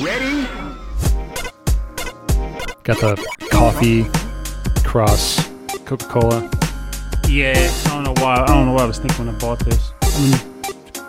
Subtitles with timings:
[0.00, 0.46] Ready?
[2.84, 4.04] Got the coffee
[4.84, 5.48] cross
[5.84, 6.50] Coca Cola.
[7.28, 7.54] Yeah,
[7.86, 8.36] I don't know why.
[8.42, 9.92] I don't know why I was thinking when I bought this.
[10.02, 10.34] I mean,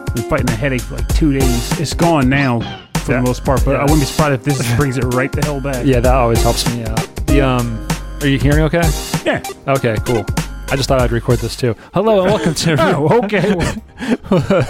[0.07, 1.79] I've been fighting a headache for like two days.
[1.79, 2.59] It's gone now
[2.95, 3.17] for Yeah.
[3.17, 5.61] the most part, but I wouldn't be surprised if this brings it right the hell
[5.61, 5.85] back.
[5.85, 6.97] Yeah, that always helps me out.
[7.27, 7.87] The um,
[8.21, 8.89] are you hearing okay?
[9.25, 9.43] Yeah.
[9.67, 10.25] Okay, cool.
[10.71, 11.75] I just thought I'd record this too.
[11.95, 13.55] Hello and welcome to Oh, okay.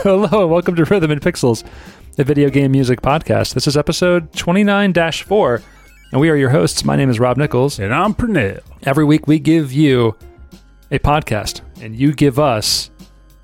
[0.04, 1.66] Hello and welcome to Rhythm and Pixels,
[2.20, 3.54] a video game music podcast.
[3.54, 5.62] This is episode 29-4,
[6.12, 6.84] and we are your hosts.
[6.84, 7.80] My name is Rob Nichols.
[7.80, 8.60] and I'm Pernell.
[8.84, 10.16] Every week we give you
[10.92, 12.90] a podcast, and you give us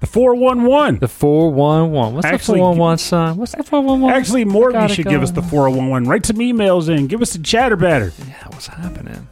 [0.01, 0.99] The 411.
[0.99, 2.15] the 411.
[2.15, 3.37] What's Actually, the 411 song?
[3.37, 4.15] What's the 411?
[4.17, 5.11] Actually, Morgan Gotta should go.
[5.11, 6.07] give us the 411.
[6.09, 7.07] Write some emails in.
[7.07, 8.11] Give us the chatter batter.
[8.27, 9.27] yeah, what's happening?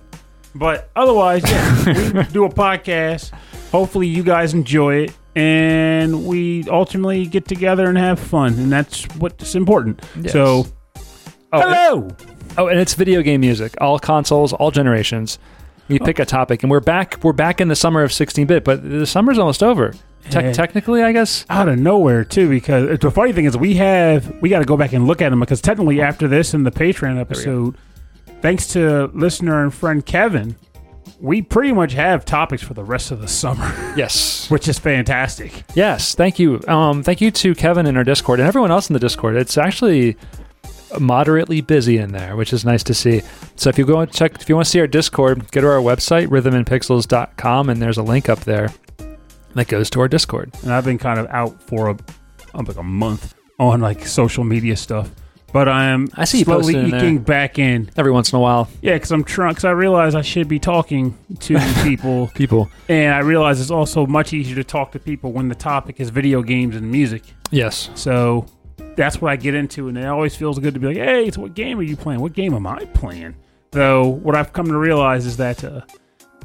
[0.55, 3.31] But otherwise, yeah, we do a podcast.
[3.71, 9.03] Hopefully, you guys enjoy it, and we ultimately get together and have fun, and that's
[9.17, 10.01] what's important.
[10.19, 10.33] Yes.
[10.33, 10.67] So,
[11.51, 12.07] Oh, and- hello.
[12.57, 15.39] Oh, and it's video game music, all consoles, all generations.
[15.87, 17.17] You pick a topic, and we're back.
[17.23, 19.91] We're back in the summer of 16-bit, but the summer's almost over.
[20.29, 20.51] Te- Yeah.
[20.53, 21.45] technically, I guess.
[21.49, 24.65] out of nowhere too because uh, the funny thing is we have we got to
[24.65, 27.75] go back and look at them because technically after this in the patreon episode
[28.41, 30.55] thanks to listener and friend kevin
[31.23, 33.65] we pretty much have topics for the rest of the summer
[33.97, 34.49] Yes.
[34.51, 36.15] which is fantastic Yes.
[36.15, 36.61] Thank you.
[36.67, 39.35] Um, thank you to Kevin in our Discord and everyone else in the Discord.
[39.37, 40.17] It's actually
[40.99, 43.21] moderately busy in there, which is nice to see.
[43.55, 45.67] So if you go and check, if you want to see our Discord, go to
[45.67, 48.71] our website rhythmandpixels.com, and there's a link up there
[49.55, 50.51] that goes to our Discord.
[50.63, 51.97] and i've been kind of out for a
[52.53, 55.09] like a month on like social media stuff
[55.53, 58.67] but i'm I see you slowly in eking back in Every once in a while,
[58.81, 62.69] yeah because i'm trying because i realize i should be talking to people people.
[62.89, 66.09] and i realize it's also much easier to talk to people when the topic is
[66.09, 67.23] video games and music
[67.53, 67.91] Yes.
[67.93, 68.47] So
[68.95, 71.41] that's what I get into, and it always feels good to be like, "Hey, so
[71.41, 72.19] what game are you playing?
[72.19, 73.35] What game am I playing?"
[73.69, 75.81] Though what I've come to realize is that uh,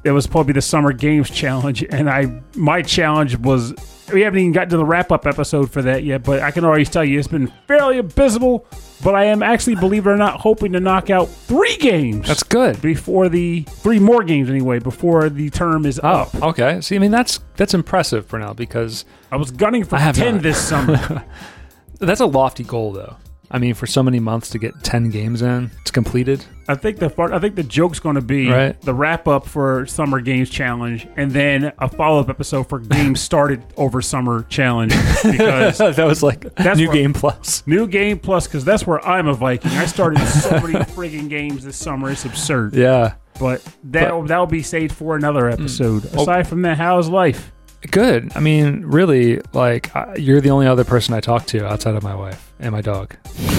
[0.05, 3.73] it was probably the Summer Games Challenge, and I my challenge was
[4.13, 6.65] we haven't even gotten to the wrap up episode for that yet, but I can
[6.65, 8.67] already tell you it's been fairly abysmal.
[9.05, 12.43] But I am actually, believe it or not, hoping to knock out three games That's
[12.43, 12.83] good.
[12.83, 16.35] before the three more games anyway before the term is Oh, up.
[16.43, 16.81] okay.
[16.81, 20.17] See, I mean, that's that's impressive for now because I was gunning for I have
[20.17, 20.43] ten not.
[20.43, 21.25] this summer.
[22.01, 23.17] that's a lofty goal, though.
[23.51, 26.45] I mean, for so many months to get ten games in, it's completed.
[26.69, 28.79] I think the part, I think the joke's going to be Right.
[28.83, 33.21] the wrap up for Summer Games Challenge, and then a follow up episode for Games
[33.29, 34.93] Started Over Summer Challenge
[35.23, 37.63] because that was like That's new what- game plus.
[37.67, 39.71] new game plus because that's where I'm a Viking.
[39.73, 42.75] I started so many friggin' games this summer, it's absurd.
[42.75, 43.15] Yeah.
[43.41, 46.03] But that that'll be saved for another episode.
[46.03, 46.13] Mm.
[46.13, 47.53] Well- Aside from that, how's life?
[47.91, 48.33] Good.
[48.35, 52.03] I mean, really, like I- you're the only other person I talk to outside of
[52.03, 53.17] my wife and my dog.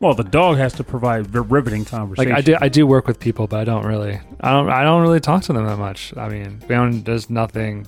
[0.00, 2.32] Well, the dog has to provide v- riveting Like conversation.
[2.32, 5.00] I do, I do work with people, but I don't really, I don't, I don't
[5.02, 6.12] really talk to them that much.
[6.16, 7.04] I mean, we don't.
[7.04, 7.86] There's nothing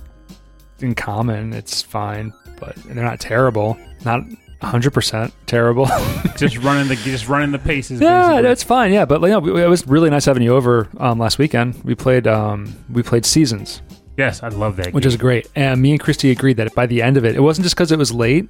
[0.79, 1.51] in common.
[1.51, 3.77] It's fine, but they're not terrible.
[4.05, 4.21] Not
[4.61, 5.87] 100 percent terrible.
[6.37, 7.99] just running the just running the paces.
[7.99, 8.41] yeah, basically.
[8.43, 8.93] that's fine.
[8.93, 11.83] Yeah, but you know, it was really nice having you over um, last weekend.
[11.83, 13.81] We played, um, we played Seasons.
[14.17, 14.85] Yes, I love that.
[14.87, 14.93] Game.
[14.93, 15.09] Which game.
[15.09, 15.49] is great.
[15.55, 17.91] And me and Christy agreed that by the end of it, it wasn't just because
[17.91, 18.49] it was late,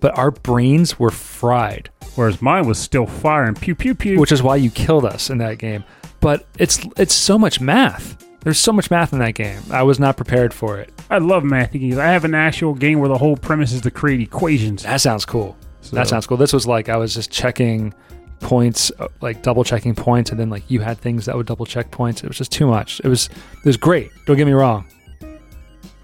[0.00, 3.54] but our brains were fried, whereas mine was still firing.
[3.54, 4.18] Pew pew pew.
[4.20, 5.84] which is why you killed us in that game.
[6.20, 8.24] But it's it's so much math.
[8.40, 9.60] There's so much math in that game.
[9.72, 10.92] I was not prepared for it.
[11.10, 11.98] I love math games.
[11.98, 14.84] I have an actual game where the whole premise is to create equations.
[14.84, 15.56] That sounds cool.
[15.80, 16.36] So- That sounds cool.
[16.36, 17.92] This was like I was just checking
[18.40, 21.66] points, uh, like double checking points, and then like you had things that would double
[21.66, 22.22] check points.
[22.22, 23.00] It was just too much.
[23.04, 24.10] It was it was great.
[24.26, 24.86] Don't get me wrong.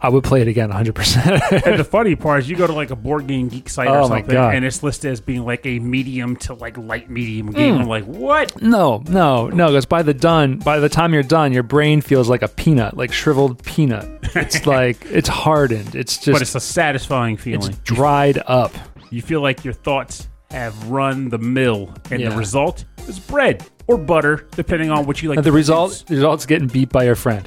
[0.05, 0.95] I would play it again 100.
[0.95, 3.87] percent And the funny part is, you go to like a board game geek site
[3.89, 7.53] Oh or something, and it's listed as being like a medium to like light medium
[7.53, 7.77] game.
[7.77, 7.81] Mm.
[7.83, 8.61] I'm like, what?
[8.61, 9.69] No, no, no.
[9.69, 12.97] Because by the done, by the time you're done, your brain feels like a peanut,
[12.97, 14.09] like shriveled peanut.
[14.35, 15.95] It's like it's hardened.
[15.95, 17.77] It's just but it's a satisfying it's feeling.
[17.85, 18.73] dried up.
[19.11, 22.31] You feel like your thoughts have run the mill, and Yeah.
[22.31, 25.39] the result is bread or butter, depending on what you like.
[25.39, 27.47] And the result, the result's getting beat by your friend.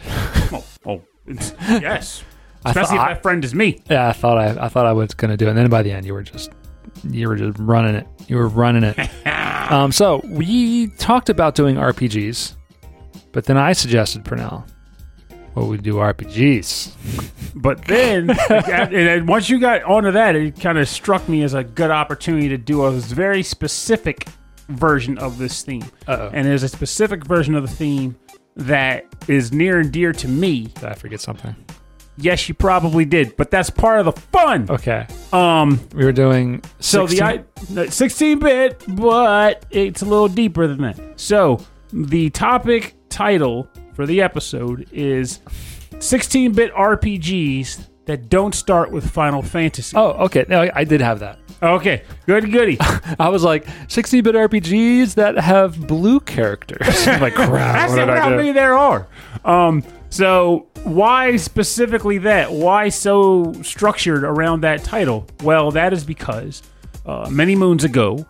[0.52, 2.24] Oh, oh, it's- yes.
[2.66, 3.80] I Especially if that friend is me.
[3.90, 5.50] Yeah, I thought I, I thought I was gonna do it.
[5.50, 6.52] And then by the end, you were just,
[7.10, 8.08] you were just running it.
[8.28, 8.98] You were running it.
[9.72, 12.56] um, so we talked about doing RPGs,
[13.32, 14.66] but then I suggested Purnell,
[15.56, 16.92] well, we do RPGs.
[17.56, 21.54] But then, and then once you got onto that, it kind of struck me as
[21.54, 24.28] a good opportunity to do a very specific
[24.68, 25.86] version of this theme.
[26.08, 26.30] Uh-oh.
[26.34, 28.18] And there's a specific version of the theme
[28.58, 30.66] that is near and dear to me.
[30.66, 31.56] Did I forget something?
[32.18, 34.68] Yes, you probably did, but that's part of the fun.
[34.70, 35.06] Okay.
[35.34, 40.82] Um, We were doing so 16 the 16 bit, but it's a little deeper than
[40.82, 41.20] that.
[41.20, 41.60] So
[41.92, 45.40] the topic title for the episode is
[46.00, 49.98] 16 bit RPGs that don't start with Final Fantasy.
[49.98, 50.46] Oh, okay.
[50.48, 51.40] No, I, did have that.
[51.62, 52.78] Okay, good goody.
[53.20, 57.08] I was like 16 bit RPGs that have blue characters.
[57.08, 57.50] I'm like crap.
[57.50, 59.08] That's what not did I how many there are.
[59.44, 59.84] Um,
[60.16, 62.52] so why specifically that?
[62.52, 65.28] Why so structured around that title?
[65.44, 66.64] Well, that is because
[67.06, 68.26] uh, many moons ago,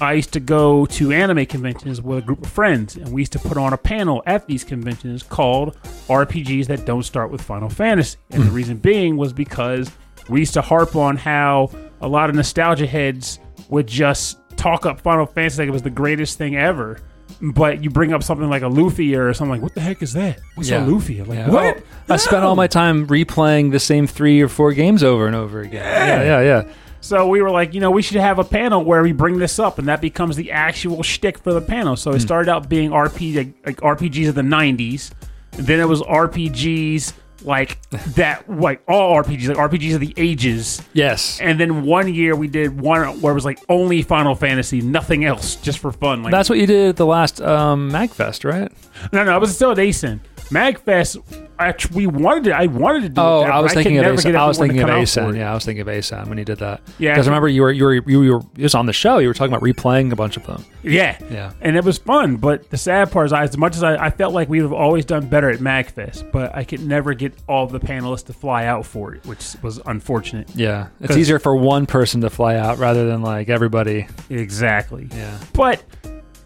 [0.00, 3.32] I used to go to anime conventions with a group of friends, and we used
[3.32, 5.76] to put on a panel at these conventions called
[6.08, 8.18] RPGs that don't start with Final Fantasy.
[8.30, 9.90] And the reason being was because
[10.28, 11.70] we used to harp on how
[12.00, 13.38] a lot of nostalgia heads
[13.68, 17.00] would just talk up Final Fantasy like it was the greatest thing ever.
[17.44, 20.12] But you bring up something like a Lufia or something like, what the heck is
[20.12, 20.38] that?
[20.54, 20.84] What's Yeah.
[20.84, 21.26] a Lufia?
[21.26, 21.48] Like, Yeah.
[21.50, 21.78] what?
[22.08, 25.34] Oh, I spent all my time replaying the same three or four games over and
[25.34, 25.82] over again.
[25.84, 26.62] Yeah, yeah, yeah.
[27.00, 29.58] So we were like, you know, we should have a panel where we bring this
[29.58, 31.96] up, and that becomes the actual shtick for the panel.
[31.96, 32.20] So it Hmm.
[32.20, 35.10] started out being RP like, like RPGs of the '90s,
[35.58, 37.12] then it was RPGs
[37.44, 40.82] like that, like all RPGs, like RPGs of the ages.
[40.92, 41.40] Yes.
[41.40, 45.24] And then one year we did one where it was like only Final Fantasy, nothing
[45.24, 46.22] else, just for fun.
[46.22, 48.70] Like That's what you did at the last um, MagFest, right?
[49.12, 50.20] no, no, I was still at ASIN.
[50.52, 52.56] Magfest, actually, we wanted to.
[52.56, 53.20] I wanted to do.
[53.20, 54.36] Oh, it there, I was thinking of get ASAN.
[54.36, 55.36] I was thinking of ASAN.
[55.36, 56.80] Yeah, I was thinking of ASAN when you did that.
[56.98, 59.18] Yeah, because remember you were you were you were was on the show.
[59.18, 60.64] You were talking about replaying a bunch of them.
[60.82, 61.18] Yeah.
[61.30, 61.52] Yeah.
[61.60, 64.10] And it was fun, but the sad part is, I, as much as I, I
[64.10, 67.34] felt like we would have always done better at MagFest, but I could never get
[67.48, 70.50] all the panelists to fly out for it, which was unfortunate.
[70.54, 74.06] Yeah, it's easier for one person to fly out rather than like everybody.
[74.30, 75.08] Exactly.
[75.12, 75.38] Yeah.
[75.52, 75.82] But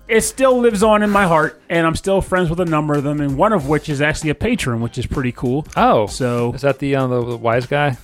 [0.09, 3.03] it still lives on in my heart, and I'm still friends with a number of
[3.05, 5.67] them, and one of which is actually a patron, which is pretty cool.
[5.77, 7.97] Oh, So is that the uh, the, the wise guy?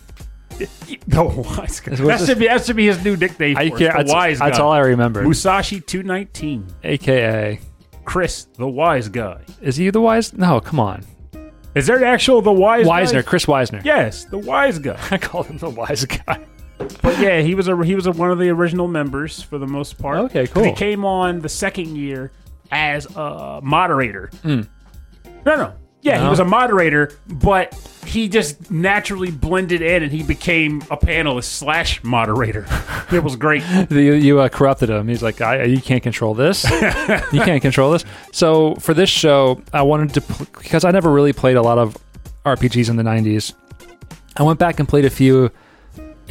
[0.59, 1.95] the wise guy.
[1.97, 3.57] That should be that should be his new nickname.
[3.57, 3.79] I can't.
[3.79, 5.23] the That's, wise that's all I remember.
[5.23, 6.67] Musashi two nineteen.
[6.85, 7.61] AKA,
[8.05, 9.41] Chris, the wise guy.
[9.61, 10.33] is he the wise?
[10.35, 11.05] No, come on,
[11.75, 13.01] Is there an actual the wise guy?
[13.01, 13.81] Wisner, Chris Wisner.
[13.85, 14.99] Yes, the wise guy.
[15.11, 16.45] I call him the wise guy.
[17.03, 19.67] But yeah, he was a he was a, one of the original members for the
[19.67, 20.19] most part.
[20.19, 20.65] Okay, cool.
[20.65, 22.33] He came on the second year
[22.71, 24.31] as a moderator.
[24.45, 24.69] Mm.
[25.45, 27.75] No, no, yeah, he was a moderator, but
[28.05, 32.67] he just naturally blended in, and he became a panelist slash moderator.
[33.13, 33.63] it was great.
[33.89, 35.07] you you uh, corrupted him.
[35.07, 36.69] He's like, I, you can't control this.
[36.69, 38.05] you can't control this.
[38.33, 41.79] So for this show, I wanted to pl- because I never really played a lot
[41.79, 41.97] of
[42.45, 43.55] RPGs in the '90s.
[44.37, 45.53] I went back and played a few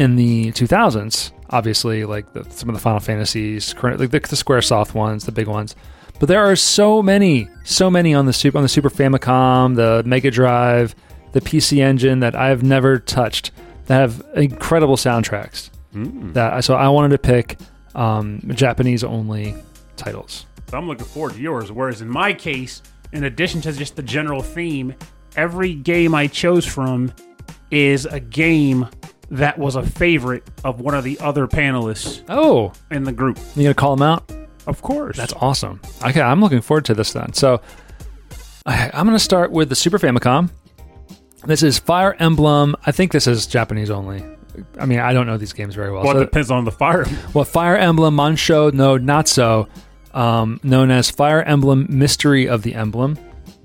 [0.01, 1.31] in the 2000s.
[1.51, 5.31] Obviously, like the, some of the Final Fantasies, current like the, the SquareSoft ones, the
[5.31, 5.75] big ones.
[6.19, 10.03] But there are so many, so many on the super on the Super Famicom, the
[10.05, 10.95] Mega Drive,
[11.33, 13.51] the PC Engine that I've never touched
[13.85, 17.59] that have incredible soundtracks that so I wanted to pick
[17.95, 19.55] um, Japanese only
[19.97, 20.45] titles.
[20.69, 21.71] So I'm looking forward to yours.
[21.71, 22.81] Whereas in my case,
[23.11, 24.95] in addition to just the general theme,
[25.35, 27.13] every game I chose from
[27.71, 28.87] is a game
[29.31, 33.39] that was a favorite of one of the other panelists Oh, in the group.
[33.55, 34.29] you gonna call them out?
[34.67, 35.17] Of course.
[35.17, 35.81] That's awesome.
[36.05, 37.33] Okay, I'm looking forward to this then.
[37.33, 37.61] So
[38.65, 40.49] I, I'm gonna start with the Super Famicom.
[41.45, 42.75] This is Fire Emblem.
[42.85, 44.23] I think this is Japanese only.
[44.77, 46.03] I mean, I don't know these games very well.
[46.03, 47.05] well, So- it depends on the fire.
[47.33, 49.67] well, Fire Emblem Monsho no Nazo,
[50.13, 53.17] um, known as Fire Emblem Mystery of the Emblem.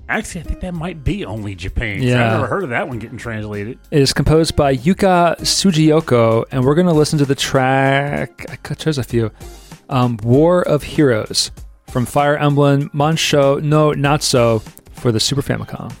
[0.09, 2.01] Actually, I think that might be only Japan.
[2.01, 2.25] Yeah.
[2.25, 3.77] I've never heard of that one getting translated.
[3.91, 8.45] It is composed by Yuka Tsujiyoko, and we're going to listen to the track.
[8.49, 9.31] I chose a few.
[9.89, 11.51] Um, War of Heroes
[11.89, 14.61] from Fire Emblem Monsho no Nazo
[14.93, 15.93] for the Super Famicom.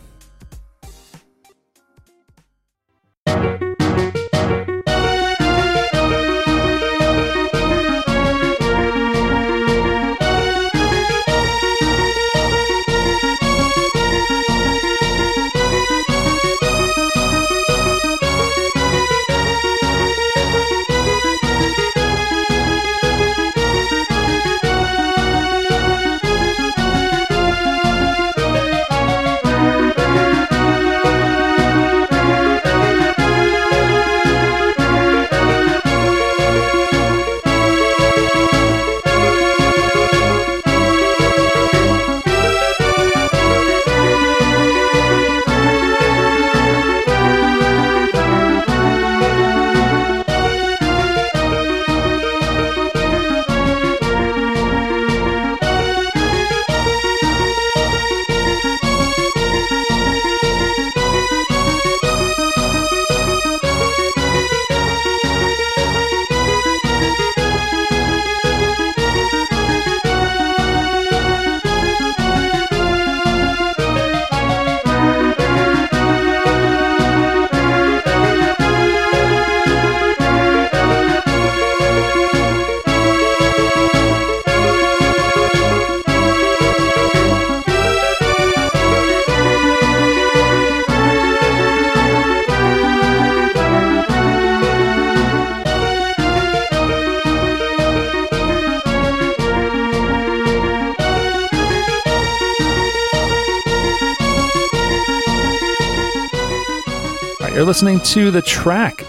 [107.57, 109.03] You're listening to the track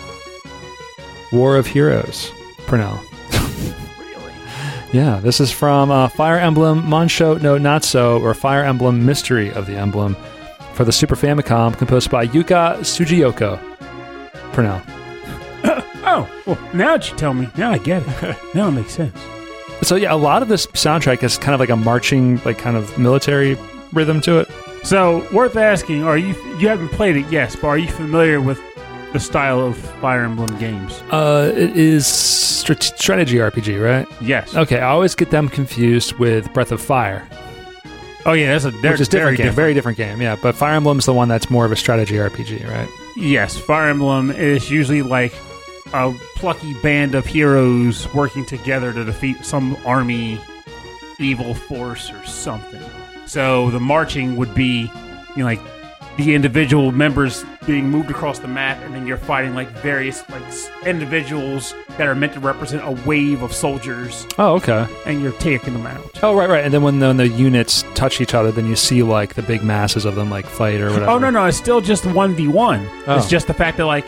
[1.32, 2.32] War of Heroes.
[2.66, 2.98] Purnell.
[3.98, 4.32] Really?
[4.90, 9.66] Yeah, this is from uh, Fire Emblem Monsho no Nazo, or Fire Emblem Mystery of
[9.66, 10.16] the Emblem
[10.72, 13.60] for the Super Famicom, composed by Yuka Tsujiyoko.
[14.54, 14.80] Purnell.
[16.10, 18.36] Oh, well, now that you tell me, now I get it.
[18.54, 19.14] now it makes sense.
[19.82, 22.78] So yeah, a lot of this soundtrack is kind of like a marching, like kind
[22.78, 23.58] of military
[23.92, 24.48] rhythm to it.
[24.84, 28.60] So, worth asking, are you you haven't played it, yes, but are you familiar with
[29.12, 31.02] the style of Fire Emblem games?
[31.10, 34.06] Uh, it is strat- strategy RPG, right?
[34.20, 34.54] Yes.
[34.56, 37.26] Okay, I always get them confused with Breath of Fire,
[38.26, 39.56] Oh yeah, that's a they're which is very different game, different.
[39.56, 40.20] very different game.
[40.20, 42.88] Yeah, but Fire Emblem's the one that's more of a strategy RPG, right?
[43.16, 45.32] Yes, Fire Emblem is usually like
[45.94, 50.38] a plucky band of heroes working together to defeat some army,
[51.18, 52.82] evil force, or something.
[53.28, 54.90] So the marching would be,
[55.36, 55.60] you know, like
[56.16, 60.42] the individual members being moved across the map, and then you're fighting like various like
[60.86, 64.86] individuals that are meant to represent a wave of soldiers, Oh, okay.
[65.06, 66.18] and you're taking them out.
[66.22, 66.64] Oh, right, right.
[66.64, 69.42] And then when the, when the units touch each other, then you see like the
[69.42, 71.06] big masses of them like fight or whatever.
[71.10, 72.88] Oh no, no, it's still just one v one.
[73.06, 73.16] Oh.
[73.16, 74.06] It's just the fact that like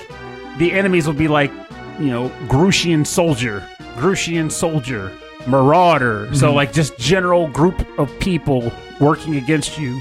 [0.58, 1.52] the enemies will be like,
[2.00, 3.60] you know, Grustian soldier,
[3.96, 5.12] Grustian soldier,
[5.46, 6.28] marauder.
[6.32, 6.54] So Mhm.
[6.54, 10.00] like just general group of people working against you.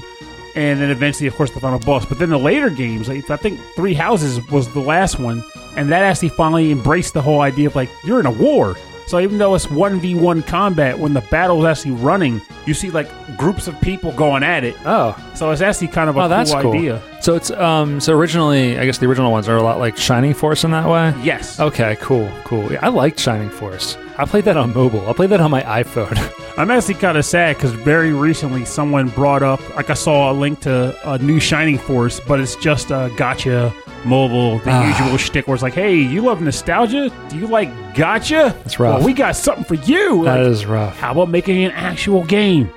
[0.56, 2.04] And then eventually, of course, the final boss.
[2.04, 5.44] But then the later games, like, I think Three Houses was the last one,
[5.76, 8.76] and that actually finally embraced the whole idea of like you're in a war.
[9.10, 12.74] So even though it's one v one combat, when the battle is actually running, you
[12.74, 14.76] see like groups of people going at it.
[14.86, 16.74] Oh, So it's actually kind of a Oh, that's cool cool.
[16.74, 17.02] idea.
[17.20, 20.32] so it's um so originally I guess the original ones are a lot like Shining
[20.32, 21.12] Force in that way.
[21.24, 21.58] Yes.
[21.58, 22.70] Okay, cool, cool.
[22.72, 23.98] Yeah, I liked Shining Force.
[24.16, 25.08] I played that on mobile.
[25.08, 26.16] I played that on my iPhone.
[26.60, 30.34] I'm actually kind of sad because very recently someone brought up, like I saw a
[30.34, 33.72] link to a new Shining Force, but it's just a gacha
[34.04, 34.86] mobile, the Ah.
[35.02, 37.10] usual shtick where it's like, hey, you love nostalgia?
[37.30, 38.54] Do you like gacha?
[38.62, 38.98] That's rough.
[38.98, 40.24] Well, we got something for you.
[40.24, 40.98] that Like, is rough.
[40.98, 42.70] how about making an actual game?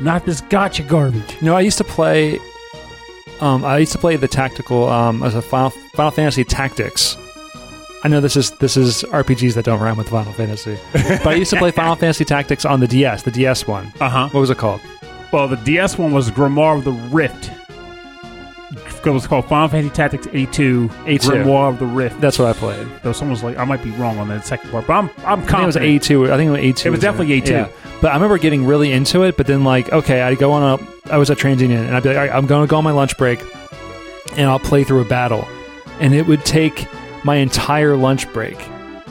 [0.00, 1.36] Not this gacha garbage.
[1.40, 2.38] You know, I used to play.
[3.40, 7.16] Um, I used to play the tactical um, as a Final Final Fantasy Tactics.
[8.04, 11.34] I know this is this is RPGs that don't rhyme with Final Fantasy, but I
[11.34, 13.92] used to play Final Fantasy Tactics on the DS, the DS one.
[14.00, 14.28] Uh huh.
[14.30, 14.80] What was it called?
[15.32, 17.50] Well, the DS one was Grimoire of the Rift.
[19.04, 21.18] It was called Final Fantasy Tactics A2, A2.
[21.18, 22.20] Grimoire of the Rift.
[22.20, 22.86] That's what I played.
[23.02, 25.46] Though someone's like, I might be wrong on that second part, but I'm I'm I
[25.46, 25.76] think it was.
[25.76, 26.32] A two.
[26.32, 26.88] I think it was A two.
[26.88, 27.70] It was definitely A2.
[28.02, 29.36] But I remember getting really into it.
[29.36, 31.12] But then, like, okay, I'd go on a.
[31.12, 32.84] I was at TransUnion, and I'd be like, All right, I'm going to go on
[32.84, 33.40] my lunch break,
[34.32, 35.48] and I'll play through a battle,
[36.00, 36.86] and it would take
[37.24, 38.56] my entire lunch break,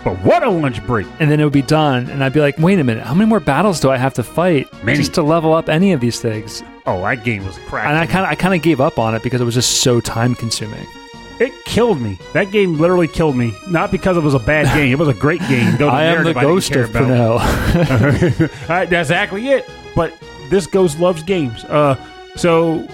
[0.04, 1.08] But what a lunch break!
[1.20, 3.28] and then it would be done, and I'd be like, wait a minute, how many
[3.30, 4.98] more battles do I have to fight Many.
[4.98, 6.64] just to level up any of these things?
[6.86, 7.88] Oh, that game was crap.
[7.88, 9.82] And I kind of, I kind of gave up on it because it was just
[9.82, 10.86] so time consuming.
[11.40, 12.18] it killed me.
[12.34, 13.54] That game literally killed me.
[13.70, 14.92] Not because it was a bad game.
[14.94, 15.76] It was a great game.
[15.78, 17.42] Though I am the narrative I didn't ghost care of about.
[17.42, 18.48] Uh,
[18.86, 19.70] that's exactly it.
[19.96, 20.14] But
[20.50, 21.64] this ghost loves games.
[21.66, 21.96] Uh,
[22.36, 22.88] so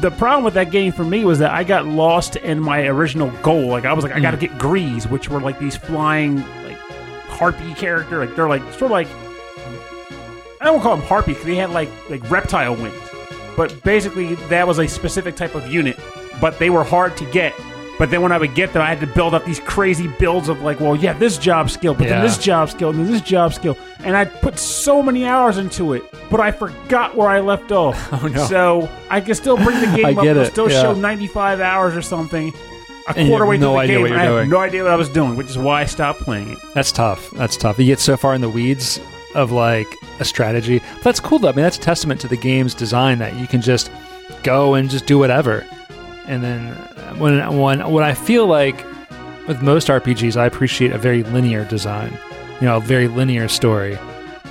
[0.00, 3.30] the problem with that game for me was that I got lost in my original
[3.42, 3.66] goal.
[3.66, 4.46] Like I was like, I got to hmm.
[4.46, 6.78] get Grease, which were like these flying like
[7.28, 8.24] harpy character.
[8.24, 9.08] Like they're like sort of like
[10.60, 12.94] I don't call them harpy because they had like like reptile wings.
[13.56, 15.98] But basically, that was a specific type of unit.
[16.40, 17.54] But they were hard to get.
[17.98, 20.48] But then when I would get them, I had to build up these crazy builds
[20.48, 22.14] of like, well, yeah, this job skill, but Yeah.
[22.14, 25.58] then this job skill, and then this job skill, and I put so many hours
[25.58, 27.96] into it, but I forgot where I left off.
[28.22, 28.44] Oh, no.
[28.46, 30.82] So I can still bring the game I up, get it, still yeah.
[30.82, 32.52] show 95 hours or something.
[33.08, 34.38] A And quarter way no through the game, I doing.
[34.40, 36.58] have no idea what I was doing, which is why I stopped playing it.
[36.74, 37.30] That's tough.
[37.30, 37.78] That's tough.
[37.78, 39.00] You get so far in the weeds
[39.34, 39.86] of like
[40.18, 40.80] a strategy.
[40.96, 41.48] But that's cool though.
[41.48, 43.90] I mean, that's a testament to the game's design that you can just
[44.42, 45.66] go and just do whatever.
[46.26, 46.72] And then
[47.18, 48.84] when when when I feel like
[49.48, 52.16] with most RPGs, I appreciate a very linear design.
[52.60, 53.98] You know, a very linear story.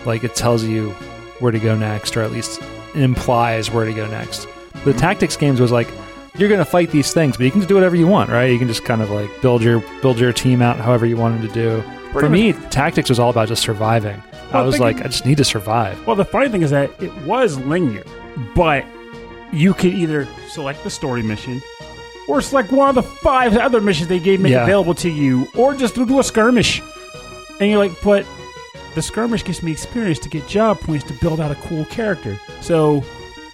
[0.05, 0.91] Like it tells you
[1.39, 2.61] where to go next, or at least
[2.95, 4.43] implies where to go next.
[4.43, 4.99] The mm-hmm.
[4.99, 5.87] tactics games was like
[6.37, 8.45] you're going to fight these things, but you can just do whatever you want, right?
[8.45, 11.39] You can just kind of like build your build your team out however you want
[11.39, 11.83] them to do.
[12.11, 14.21] Pretty For me, tactics was all about just surviving.
[14.51, 16.07] I was thinking- like, I just need to survive.
[16.07, 18.03] Well, the funny thing is that it was linear,
[18.55, 18.83] but
[19.51, 21.61] you could either select the story mission
[22.27, 24.63] or select one of the five other missions they gave make Yeah.
[24.63, 26.81] available to you, or just do a skirmish.
[27.59, 28.25] And you're like, but
[28.95, 32.39] the skirmish gives me experience to get job points to build out a cool character.
[32.61, 33.03] So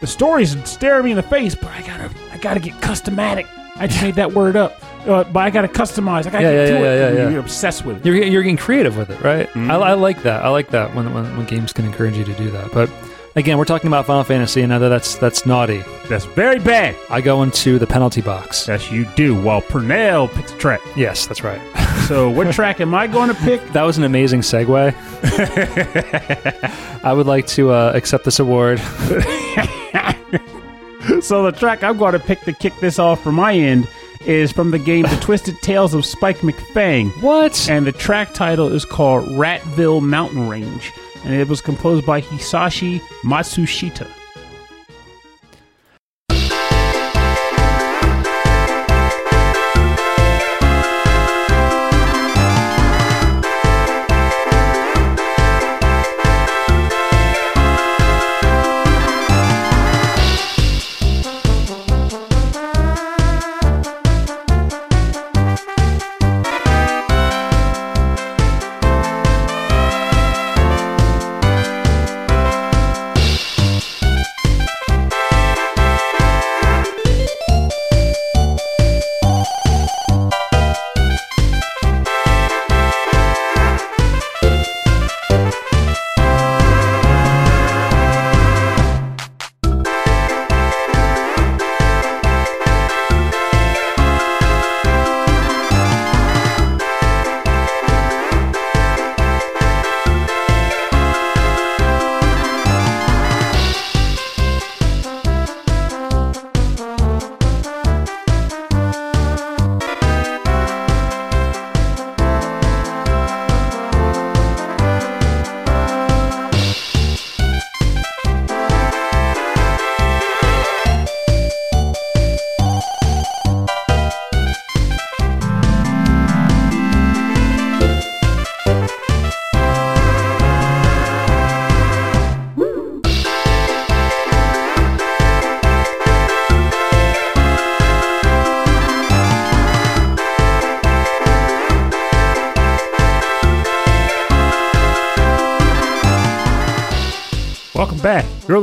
[0.01, 3.47] the story's staring me in the face, but I gotta, I gotta get customatic.
[3.77, 6.25] I just made that word up, uh, but I gotta customize.
[6.25, 7.13] I gotta Yeah, get yeah, to yeah, it.
[7.15, 7.29] yeah, yeah.
[7.31, 8.05] You're obsessed with it.
[8.05, 9.49] You're you're getting creative with it, right?
[9.49, 9.69] Mhm.
[9.69, 10.45] I, I like that.
[10.45, 12.71] I like that when, when when games can encourage you to do that.
[12.71, 12.89] But
[13.37, 15.83] Again, we're talking about Final Fantasy, and I that's that's naughty.
[16.07, 16.95] That's very bad.
[17.09, 18.65] I go into the penalty box.
[18.69, 19.35] Yes, you do.
[19.35, 20.79] While Purnell picks a track.
[20.95, 21.59] Yes, that's right.
[22.07, 23.67] So, what track am I going to pick?
[23.69, 24.93] That was an amazing segue.
[27.03, 28.79] I would like to uh, accept this award.
[31.21, 33.87] So, the track I'm going to pick to kick this off from my end
[34.25, 37.11] is from the game The Twisted Tales of Spike McFang.
[37.21, 37.69] What?
[37.69, 40.91] And the track title is called Ratville Mountain Range.
[41.23, 44.11] And it was composed by Hisashi Matsushita.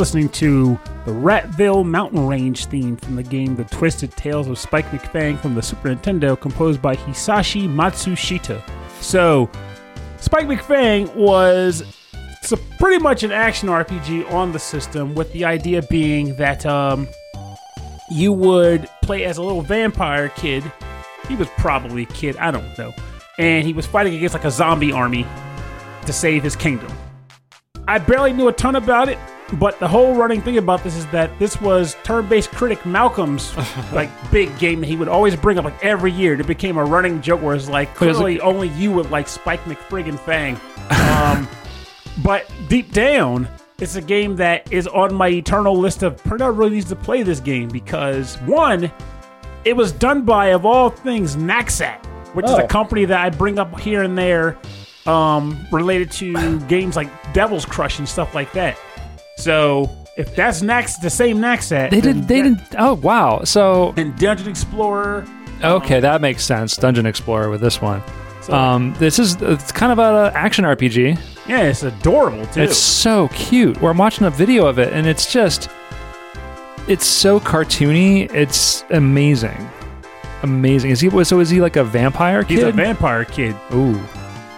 [0.03, 4.87] Listening to the Ratville Mountain Range theme from the game The Twisted Tales of Spike
[4.87, 8.61] McFang from the Super Nintendo, composed by Hisashi Matsushita.
[9.01, 9.49] So,
[10.17, 11.85] Spike McFang was
[12.51, 17.07] a pretty much an action RPG on the system, with the idea being that um,
[18.11, 20.65] you would play as a little vampire kid.
[21.29, 22.93] He was probably a kid, I don't know.
[23.39, 25.29] And he was fighting against like a zombie army
[26.07, 26.93] to save his kingdom.
[27.87, 29.19] I barely knew a ton about it,
[29.59, 33.55] but the whole running thing about this is that this was turn-based critic Malcolm's
[33.93, 36.39] like big game that he would always bring up like every year.
[36.39, 39.11] It became a running joke where it's like But it was clearly only you would
[39.11, 40.59] like Spike McFriggin Fang.
[40.91, 41.49] Um,
[42.23, 46.75] but deep down, it's a game that is on my eternal list of Pernell really
[46.77, 48.91] needs to play this game because one,
[49.65, 52.59] it was done by of all things Naxat, which is Oh.
[52.59, 54.57] a company that I bring up here and there
[55.07, 58.79] um, related to games like Devil's Crush and stuff like that.
[59.43, 62.29] So if that's Nax, the same Naxat, They then did.
[62.29, 62.61] They didn't.
[62.79, 63.43] Oh wow.
[63.45, 65.25] So And Dungeon Explorer.
[65.63, 66.77] okay, that makes sense.
[66.77, 68.03] Dungeon Explorer with this one.
[68.43, 71.17] So, Um, this is it's kind of an action RPG.
[71.47, 72.63] yeah, it's adorable too.
[72.63, 73.81] It's so cute.
[73.81, 75.69] Where I'm watching a video of it, and it's just,
[76.89, 78.33] it's so cartoony.
[78.35, 79.69] It's amazing,
[80.43, 80.91] amazing.
[80.91, 81.25] Is he?
[81.25, 82.55] So is he like a vampire kid?
[82.55, 83.55] He's a vampire kid.
[83.73, 84.01] Ooh,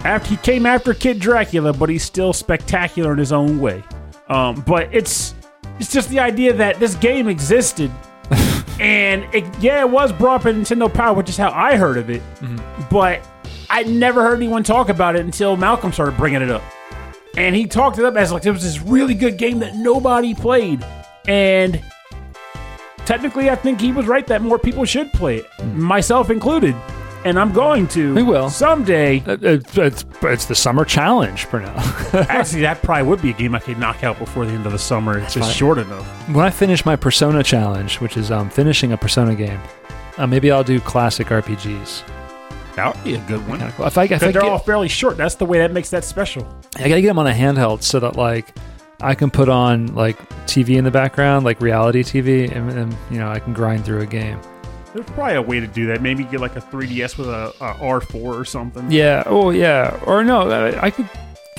[0.03, 3.83] After he came after Kid Dracula, but he's still spectacular in his own way.
[4.27, 5.35] Um, but it's
[5.79, 7.91] it's just the idea that this game existed,
[8.79, 11.97] and it, yeah, it was brought up in Nintendo Power, which is how I heard
[11.97, 12.21] of it.
[12.89, 13.21] But
[13.69, 16.63] I never heard anyone talk about it until Malcolm started bringing it up,
[17.37, 20.33] and he talked it up as like it was this really good game that nobody
[20.33, 20.83] played,
[21.27, 21.83] and
[23.05, 26.75] technically, I think he was right that more people should play it, myself included.
[27.25, 28.13] And I'm going to.
[28.13, 28.49] We will.
[28.49, 29.17] someday.
[29.25, 31.73] It- it- it's it's the summer challenge for now.
[32.29, 34.71] Actually, that probably would be a game I could knock out before the end of
[34.71, 35.17] the summer.
[35.19, 35.55] It's just fine.
[35.57, 36.05] short enough.
[36.29, 39.59] when I finish my Persona challenge, which is um, finishing a Persona game,
[40.17, 42.03] uh, maybe I'll do classic RPGs.
[42.75, 43.59] That would be a good one.
[43.71, 43.87] Cool.
[43.87, 45.17] If I, if I, they're get, all fairly short.
[45.17, 46.45] That's the way that makes that special.
[46.75, 48.53] I gotta get them on a handheld so that like
[49.01, 53.17] I can put on like TV in the background, like reality TV, and, and you
[53.17, 54.39] know I can grind through a game.
[54.95, 56.01] There's probably a way to do that.
[56.01, 58.89] Maybe get like a 3DS with a, a R4 or something.
[58.89, 59.23] Yeah.
[59.25, 59.99] Oh yeah.
[60.05, 61.09] Or no, I, I could.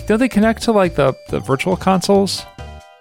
[0.06, 2.44] Don't they connect to like the, the virtual consoles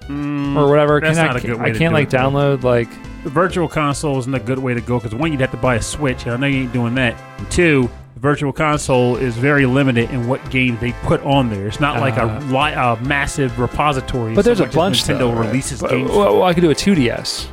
[0.10, 1.00] Mm, or whatever?
[1.02, 2.90] that's Can I, not a good way I to can't do like it, download like.
[3.24, 5.76] the virtual console isn't a good way to go because one, you'd have to buy
[5.76, 7.20] a Switch, and I know you ain't doing that.
[7.40, 11.68] And two, Virtual Console is very limited in what games they put on there.
[11.68, 14.34] It's not like a, li- a massive repository.
[14.36, 15.04] But there's a bunch.
[15.04, 15.48] Nintendo though, right?
[15.48, 16.10] releases But- games.
[16.12, 17.48] Well, I could do a 2DS,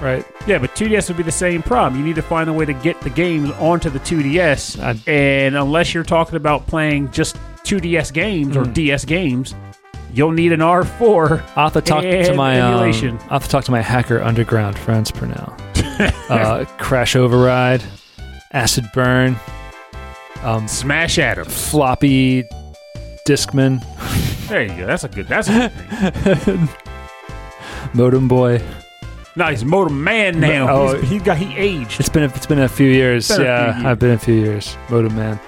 [0.00, 0.24] right?
[0.46, 1.98] Yeah, but 2DS would be the same problem.
[2.00, 5.56] You need to find a way to get the games onto the 2DS, I- and
[5.56, 8.74] unless you're talking about playing just 2DS games or Mm.
[8.74, 9.54] DS games,
[10.14, 11.42] you'll need an R4.
[11.56, 12.74] I'll have to talk to my um.
[13.24, 15.56] I'll have to talk to my hacker underground friends for now.
[16.30, 17.82] uh, Crash Override,
[18.52, 19.36] Acid Burn,
[20.42, 21.70] um, Smash Adams.
[21.70, 22.44] floppy
[23.26, 23.84] Discman,
[24.48, 24.86] There you go.
[24.86, 25.28] That's a good.
[25.28, 25.70] That's a
[26.46, 26.68] good.
[27.94, 28.62] Modem Boy.
[29.38, 30.68] No, he's Motor Man now.
[30.68, 30.96] Oh.
[30.96, 32.00] He's- he got he aged.
[32.00, 33.28] It's been a, it's been a few years.
[33.28, 33.86] Been a few yeah, years.
[33.86, 34.76] I've been a few years.
[34.90, 35.38] Modem man.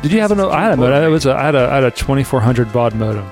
[0.00, 0.40] Did you have an?
[0.40, 1.04] I had a Modem.
[1.04, 3.28] It was a, I had a I had a 2400 baud modem.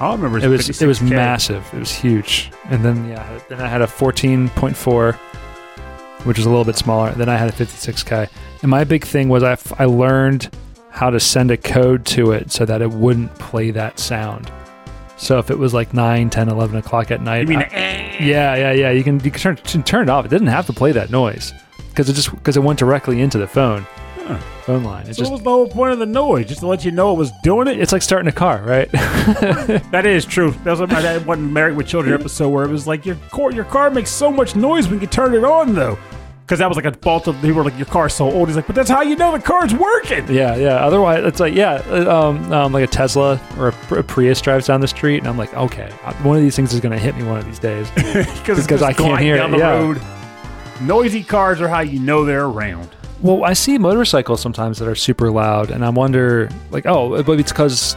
[0.00, 0.38] I remember.
[0.38, 1.68] It was it was massive.
[1.74, 2.50] It was huge.
[2.70, 5.14] And then yeah, then I had a 14.4,
[6.24, 7.10] which was a little bit smaller.
[7.12, 8.30] Then I had a 56k.
[8.62, 10.48] And my big thing was I f- I learned
[10.88, 14.50] how to send a code to it so that it wouldn't play that sound.
[15.20, 17.58] So if it was like 9, 10, 11 o'clock at night, You mean?
[17.58, 18.16] I- the eh?
[18.24, 18.90] yeah, yeah, yeah.
[18.90, 20.24] You can you can turn, turn it off.
[20.24, 21.52] It didn't have to play that noise
[21.90, 23.86] because it just because it went directly into the phone
[24.26, 24.38] Huh.
[24.62, 25.06] phone line.
[25.08, 26.46] It So just what was the whole point of the noise?
[26.46, 27.78] Just to let you know it was doing it.
[27.80, 28.90] it's like starting a car, right?
[29.90, 30.52] That is true.
[30.64, 33.50] That was my that one Married with Children episode where it was like your car,
[33.52, 35.98] your car makes so much noise when you turn it on though.
[36.50, 38.48] Because that was like a fault of they were like your car's so old.
[38.48, 40.26] He's like, but that's how you know the car's working.
[40.34, 40.84] yeah, yeah.
[40.84, 44.66] Otherwise, it's like yeah, uh, um, um, like a Tesla or a, a Prius drives
[44.66, 45.92] down the street, and I'm like, okay,
[46.24, 47.88] one of these things is going to hit me one of these days.
[48.40, 49.78] Because Because I can't hear down it, the yeah.
[49.78, 50.02] road.
[50.80, 52.88] Noisy cars are how you know they're around.
[53.20, 57.38] well, I see motorcycles sometimes that are super loud, and I wonder, like, oh, but
[57.38, 57.96] it's because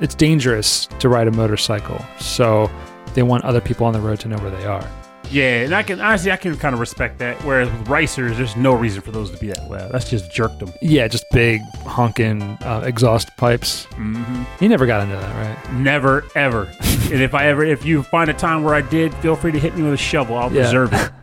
[0.00, 2.68] it's dangerous to ride a motorcycle, so
[3.14, 4.84] they want other people on the road to know where they are.
[5.30, 7.36] Yeah, and I can honestly I can kind of respect that.
[7.44, 9.92] Whereas with racers, there's no reason for those to be that loud.
[9.92, 10.74] That's just jerkdom.
[10.80, 13.86] Yeah, just big honking uh, exhaust pipes.
[13.92, 14.44] Mm-hmm.
[14.62, 15.72] You never got into that, right?
[15.74, 16.64] Never ever.
[16.80, 19.58] and if I ever, if you find a time where I did, feel free to
[19.58, 20.36] hit me with a shovel.
[20.36, 20.62] I'll Yeah.
[20.62, 21.10] deserve it.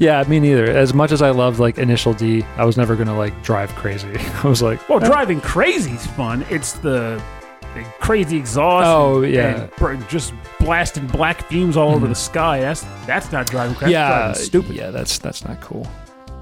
[0.00, 0.64] Yeah, me neither.
[0.64, 4.08] As much as I loved like Initial D, I was never gonna like drive crazy.
[4.42, 6.44] I was like, Well, driving crazy's fun.
[6.50, 7.22] It's the
[8.00, 8.86] crazy exhaust.
[8.86, 9.68] Oh, and- yeah.
[9.80, 12.10] and just blasting black fumes all over Mhm.
[12.10, 12.60] the sky.
[12.60, 13.92] That's that's not driving crazy.
[13.92, 14.76] yeah, That's driving stupid.
[14.76, 15.86] Yeah, that's that's not cool.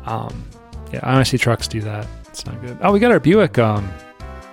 [0.07, 0.45] Um,
[0.93, 2.07] yeah, I honestly trucks do that.
[2.29, 2.77] It's not good.
[2.83, 3.91] Oh, we got our Buick um,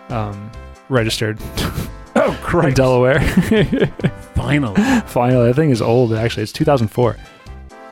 [0.10, 0.52] um,
[0.90, 1.40] registered
[2.16, 3.20] Oh, in Delaware.
[4.36, 6.14] Finally, Finally, that thing is old.
[6.14, 7.16] Actually, it's 2004.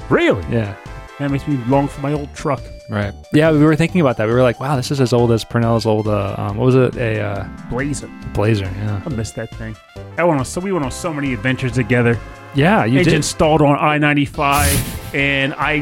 [0.09, 0.41] really?
[0.51, 0.75] Yeah,
[1.19, 2.61] That makes me long for my old truck.
[2.89, 3.13] Right.
[3.33, 4.27] Yeah, we were thinking about that.
[4.27, 6.07] We were like, wow, this is as old as Purnell's old.
[6.07, 6.95] Uh, um, what was it?
[6.97, 8.09] A uh, Blazer.
[8.33, 8.65] Blazer.
[8.65, 9.01] Yeah.
[9.05, 9.75] I missed that thing.
[10.17, 12.17] I went on so we went on so many adventures together.
[12.55, 13.13] Yeah, you it did.
[13.13, 15.73] installed on I ninety five, and I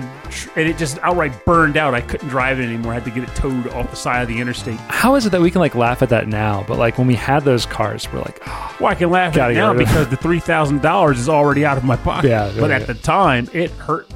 [0.57, 1.93] and it just outright burned out.
[1.93, 2.91] I couldn't drive it anymore.
[2.91, 4.77] I had to get it towed off the side of the interstate.
[4.89, 7.15] How is it that we can like laugh at that now, but like when we
[7.15, 9.87] had those cars, we're like, oh, Well, I can laugh at it now rid of
[9.87, 9.87] it.
[9.87, 12.29] because the three thousand dollars is already out of my pocket.
[12.29, 14.09] Yeah, but yeah, at the time, it hurt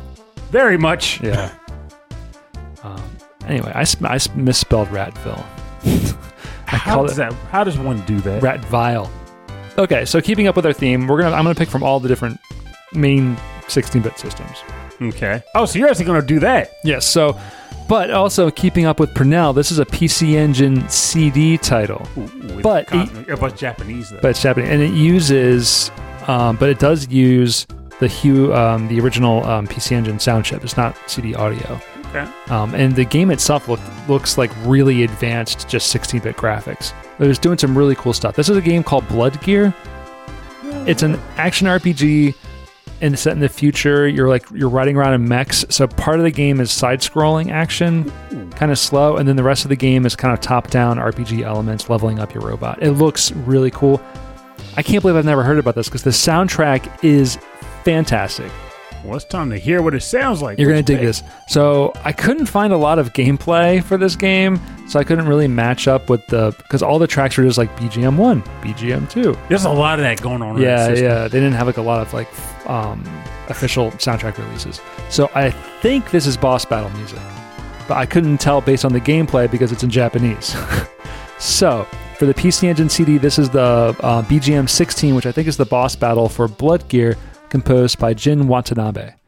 [0.49, 1.21] very much.
[1.21, 1.53] yeah.
[3.49, 5.45] Anyway, I, I misspelled Ratville.
[6.67, 7.33] I How does it that?
[7.51, 8.41] How does one do that?
[8.41, 9.09] Ratvile.
[9.77, 12.07] Okay, so keeping up with our theme, we're gonna I'm gonna pick from all the
[12.07, 12.39] different
[12.93, 13.35] main
[13.67, 14.57] 16-bit systems.
[15.01, 15.41] Okay.
[15.55, 16.71] Oh, so you're actually going to do that?
[16.83, 17.39] Yes, so
[17.87, 22.05] but also keeping up with Purnell, this is a PC Engine CD title.
[22.17, 24.19] Ooh, But cosmic- it was Japanese though.
[24.21, 25.89] but it's Japanese, and it uses,
[26.27, 27.65] um, but it does use
[27.99, 30.63] the Hue, um, the original um, PC Engine sound chip.
[30.63, 32.31] It's not CD audio, okay.
[32.49, 36.93] um, and the game itself look, looks like really advanced, just 16-bit graphics.
[37.19, 38.35] It was doing some really cool stuff.
[38.35, 39.73] This is a game called Blood Gear.
[40.87, 42.35] It's an action RPG
[43.01, 44.07] and set in the future.
[44.07, 45.65] You're like you're riding around in mechs.
[45.69, 48.11] So part of the game is side-scrolling action,
[48.51, 51.41] kind of slow, and then the rest of the game is kind of top-down RPG
[51.41, 52.81] elements, leveling up your robot.
[52.81, 54.01] It looks really cool.
[54.77, 57.37] I can't believe I've never heard about this because the soundtrack is
[57.83, 58.51] fantastic.
[59.03, 60.59] Well, it's time to hear what it sounds like.
[60.59, 61.23] You're gonna What's dig this.
[61.47, 65.47] So I couldn't find a lot of gameplay for this game, so I couldn't really
[65.47, 69.37] match up with the because all the tracks were just like BGM one, BGM two.
[69.47, 70.61] There's a lot of that going on.
[70.61, 71.05] Yeah, system.
[71.05, 71.27] yeah.
[71.27, 72.27] They didn't have like a lot of like
[72.69, 73.03] um,
[73.47, 74.81] official soundtrack releases.
[75.09, 77.19] So I think this is boss battle music,
[77.87, 80.55] but I couldn't tell based on the gameplay because it's in Japanese.
[81.39, 83.61] so for the PC Engine CD, this is the
[84.01, 87.15] uh, BGM 16, which I think is the boss battle for Blood Gear,
[87.49, 89.18] composed by Jin Watanabe.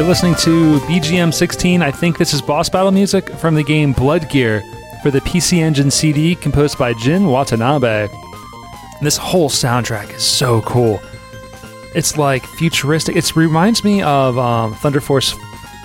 [0.00, 1.82] You're listening to BGM 16.
[1.82, 4.62] I think this is boss battle music from the game Blood Gear
[5.02, 8.08] for the PC Engine CD composed by Jin Watanabe.
[9.02, 11.02] This whole soundtrack is so cool.
[11.94, 13.14] It's like futuristic.
[13.14, 15.34] It reminds me of um, Thunder Force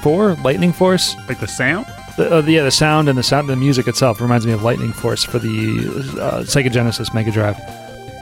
[0.02, 1.18] 4, Lightning Force.
[1.28, 1.86] Like the sound?
[2.16, 4.94] The, uh, yeah, the sound and the sound, the music itself reminds me of Lightning
[4.94, 5.50] Force for the
[6.22, 7.60] uh, Sega Genesis Mega Drive.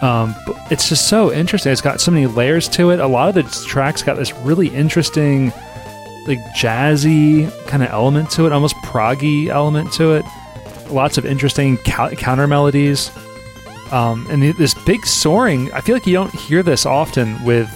[0.02, 1.72] Um, but it's just so interesting.
[1.72, 3.00] It's got so many layers to it.
[3.00, 5.54] A lot of the tracks got this really interesting,
[6.28, 10.26] like jazzy kind of element to it, almost proggy element to it.
[10.90, 13.12] Lots of interesting cou- counter melodies.
[13.92, 17.68] Um, and this big soaring, I feel like you don't hear this often with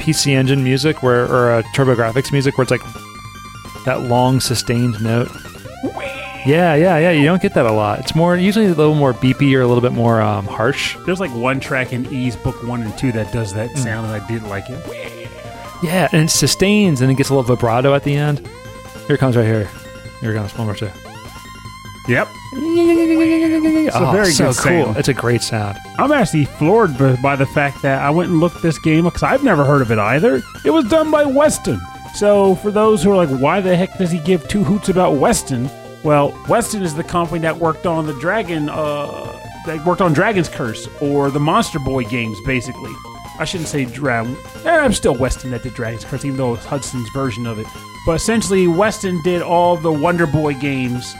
[0.00, 2.82] PC Engine music where, or uh, TurboGrafx music where it's like
[3.84, 5.28] that long sustained note.
[6.44, 7.10] Yeah, yeah, yeah.
[7.12, 8.00] You don't get that a lot.
[8.00, 10.96] It's more usually a little more beepy or a little bit more um, harsh.
[11.06, 13.76] There's like one track in Ys Book 1 and 2 that does that Hmm.
[13.76, 15.21] sound, and I didn't like it.
[15.82, 18.46] Yeah, and it sustains and it gets a little vibrato at the end.
[19.06, 19.68] Here it comes right here.
[20.20, 20.56] Here it comes.
[20.56, 20.90] One more two.
[22.08, 22.28] Yep.
[23.84, 24.84] It's a very so good cool.
[24.84, 24.96] sound.
[24.96, 25.78] It's a great sound.
[25.98, 29.22] I'm actually floored by, by the fact that I went and looked this game because
[29.22, 30.42] I've never heard of it either.
[30.64, 31.80] It was done by Westone.
[32.14, 35.16] So for those who are like, why the heck does he give two hoots about
[35.16, 35.70] Westone?
[36.04, 40.48] Well, Westone is the company that worked on the Dragon, uh, that worked on Dragon's
[40.48, 42.92] Curse or the Monster Boy games, basically.
[43.42, 44.36] I shouldn't say Dragon.
[44.64, 47.66] Eh, I'm still Westone that did Dragon's Curse, even though it's Hudson's version of it.
[48.06, 51.12] But essentially, Westone did all the Wonder Boy games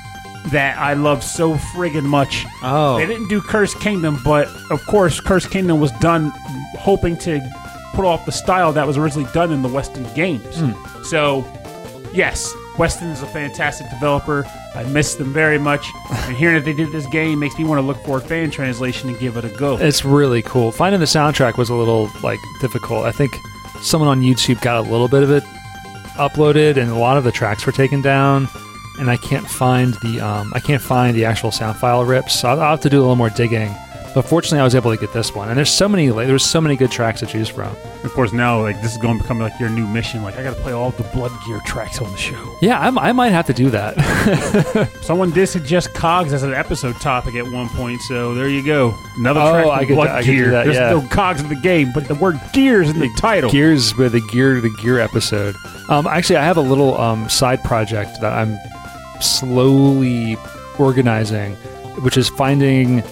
[0.53, 2.47] that I love so friggin' much.
[2.63, 2.97] Oh.
[2.99, 6.31] They didn't do Curse Kingdom, but of course, Curse Kingdom was done
[6.79, 7.41] hoping to
[7.93, 10.63] put off the style that was originally done in the Westone games.
[11.09, 11.45] So,
[12.13, 14.45] yes, Westone is a fantastic developer.
[14.75, 15.87] I miss them very much.
[16.11, 18.51] and hearing that they did this game makes me want to look for a fan
[18.51, 19.77] translation and give it a go.
[19.79, 20.73] It's really cool.
[20.73, 23.05] Finding the soundtrack was a little like difficult.
[23.05, 23.37] I think
[23.81, 25.45] someone on YouTube got a little bit of it
[26.17, 28.49] uploaded, and a lot of the tracks were taken down.
[28.99, 32.41] And I can't find the um, I can't find the actual sound file rips.
[32.41, 33.75] So I'll, I'll have to do a little more digging.
[34.15, 35.49] But fortunately, I was able to get this one.
[35.49, 37.75] And there's so many like, there's so many good tracks to choose from.
[38.05, 40.23] of course, now like this is going to become like your new mission.
[40.23, 42.59] Like I got to play all the Blood Gear tracks on the show.
[42.61, 44.91] Yeah, I, I might have to do that.
[45.03, 48.95] Someone did suggest Cogs as an episode topic at one point, so there you go.
[49.17, 50.51] Another Oh, track I could- Blood I Gear.
[50.51, 50.91] that, There's yeah.
[50.91, 53.51] no Cogs in the game, but the word Gears in the title.
[53.51, 55.55] Gears with the gear the gear episode.
[55.89, 58.59] Um, actually, I have a little um, side project that I'm
[59.23, 60.37] slowly
[60.79, 61.55] organizing,
[62.03, 63.03] which is finding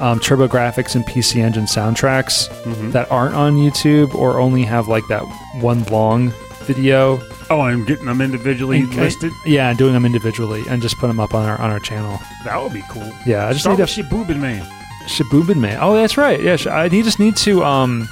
[0.00, 2.92] um, TurboGrafx and PC Engine soundtracks Mhm.
[2.92, 5.22] that aren't on YouTube or only have like that
[5.60, 6.32] one long
[6.62, 7.20] video.
[7.50, 9.32] Oh, I'm getting them individually And- listed.
[9.46, 12.20] Yeah, doing them individually and just put them up on our on our channel.
[12.44, 13.10] That would be cool.
[13.26, 14.64] Yeah, I just Start need to Shibubin Man.
[15.06, 15.78] Shabubin Man.
[15.80, 16.40] Oh, that's right.
[16.42, 18.08] Yeah, I just need to um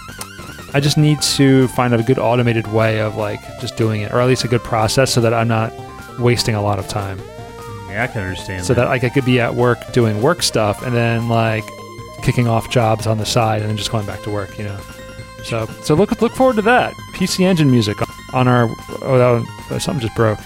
[0.75, 4.21] I just need to find a good automated way of like just doing it or
[4.21, 5.73] at least a good process so that I'm not
[6.19, 7.21] wasting a lot of time.
[7.91, 10.83] Yeah, I can understand So that like I could be at work doing work stuff
[10.83, 11.65] and then like
[12.23, 14.79] kicking off jobs on the side and then just going back to work, you know.
[15.45, 16.93] So so look look forward to that.
[17.15, 17.97] PC Engine music
[18.35, 18.69] on our
[19.03, 20.39] oh that one, uh, something just broke.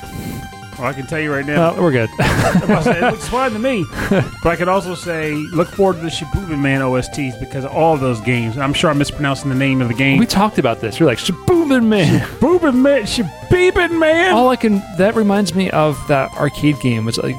[0.78, 2.08] Well, I can tell you right now, No, we're good.
[2.18, 3.84] it looks fine to me.
[4.08, 7.92] But I can also say, look forward to the Shibubin Man OSTs because of all
[7.92, 8.56] of those games.
[8.56, 10.18] I'm sure I'm mispronouncing the name of the game.
[10.18, 10.98] we talked about this.
[10.98, 12.20] You're like Shabubin Man.
[12.26, 14.32] Shibubin Man, Shibubin Man.
[14.34, 17.04] All I can that reminds me of that arcade game.
[17.04, 17.36] Was like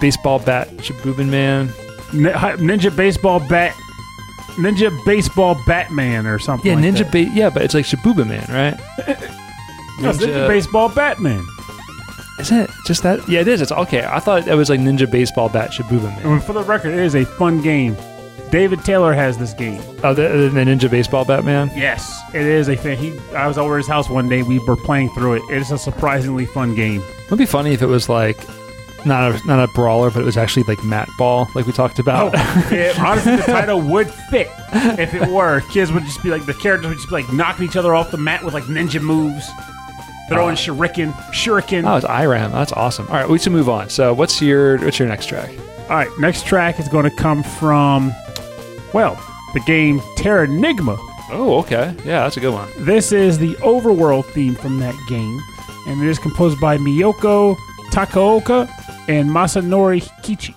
[0.00, 1.72] baseball bat, Shabubin Man.
[2.12, 3.74] Ninja Baseball Bat,
[4.56, 6.70] Ninja Baseball Batman or something.
[6.70, 6.98] Yeah, like Ninja.
[7.10, 7.12] that.
[7.12, 9.28] Ba- yeah, but it's like Shabuba Man, right?
[9.98, 11.42] No, Ninja Baseball Batman.
[12.38, 13.26] Isn't it just that?
[13.26, 13.62] Yeah, it is.
[13.62, 14.04] It's okay.
[14.04, 16.26] I thought it was like Ninja Baseball Bat Shabuba Man.
[16.34, 17.96] And for the record, it is a fun game.
[18.50, 19.82] David Taylor has this game.
[20.04, 21.70] Oh, the, the Ninja Baseball Batman.
[21.74, 22.98] Yes, it is a fan.
[22.98, 24.42] He, I was over at his house one day.
[24.42, 25.42] We were playing through it.
[25.50, 27.02] It is a surprisingly fun game.
[27.26, 28.36] It'd be funny if it was like
[29.06, 31.98] not a not a brawler, but it was actually like mat ball, like we talked
[32.00, 32.34] Oh, about.
[32.72, 34.48] it, honestly, the title would fit
[34.98, 35.60] if it were.
[35.72, 38.10] Kids would just be like the characters would just be like knocking each other off
[38.10, 39.48] the mat with like ninja moves,
[40.28, 40.58] throwing Oh.
[40.58, 41.88] shuriken, shuriken.
[41.90, 42.52] Oh, it's IRAM.
[42.52, 43.06] That's awesome.
[43.08, 43.88] All right, we should move on.
[43.88, 45.50] So, what's your what's your next track?
[45.88, 48.12] All right, next track is going to come from,
[48.92, 49.14] well,
[49.54, 50.96] the game Terra Terranigma.
[51.30, 51.94] Oh, okay.
[52.04, 52.68] Yeah, that's a good one.
[52.78, 55.40] This is the overworld theme from that game,
[55.86, 57.56] and it is composed by Miyoko
[57.92, 58.68] Takaoka
[59.08, 60.54] and Masanori Hikichi.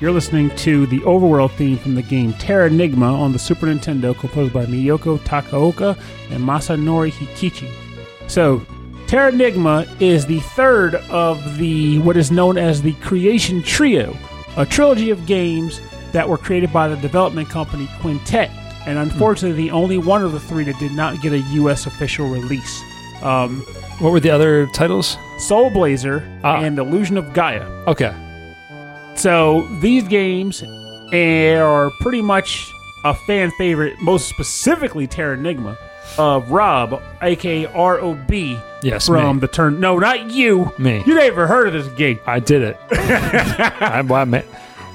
[0.00, 4.52] You're listening to the overworld theme from the game Terranigma on the Super Nintendo, composed
[4.52, 5.98] by Miyoko Takaoka
[6.30, 7.70] and Masanori Hikichi.
[8.26, 8.60] So,
[9.06, 14.16] Terranigma is the third of the what is known as the Creation Trio,
[14.56, 15.80] a trilogy of games
[16.12, 18.50] that were created by the development company Quintet,
[18.86, 21.84] and unfortunately, the only one of the three that did not get a U.S.
[21.86, 22.82] official release.
[23.22, 23.60] Um,
[23.98, 25.18] What were the other titles?
[25.38, 26.62] Soul Blazer Ah.
[26.62, 27.66] and Illusion of Gaia.
[27.86, 28.14] Okay.
[29.20, 30.62] So these games
[31.12, 32.72] are pretty much
[33.04, 35.76] a fan favorite, most specifically Terranigma,
[36.18, 38.58] of Rob, aka R.O.B.
[38.82, 39.40] Yes, from me.
[39.40, 39.78] the turn.
[39.80, 40.72] No, not you.
[40.78, 41.02] Me.
[41.06, 42.18] You never heard of this game.
[42.26, 42.78] I did it.
[42.90, 44.40] I, I ma-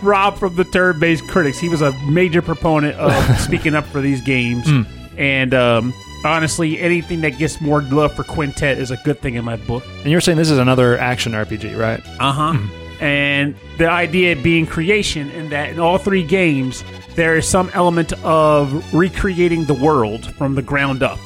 [0.02, 1.60] Rob from the Turn Based Critics.
[1.60, 4.68] He was a major proponent of speaking up for these games.
[4.68, 4.82] Hmm.
[5.18, 5.94] And um,
[6.26, 9.84] honestly, anything that gets more love for Quintet is a good thing in my book.
[10.02, 12.02] and you're saying this is another action RPG, right?
[12.20, 12.58] Uh huh.
[12.99, 16.84] And the idea being creation, in that in all three games,
[17.15, 21.19] there is some element of recreating the world from the ground up.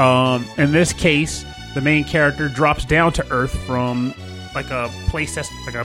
[0.00, 4.14] Um, in this case, the main character drops down to Earth from
[4.54, 5.84] like a place that's like a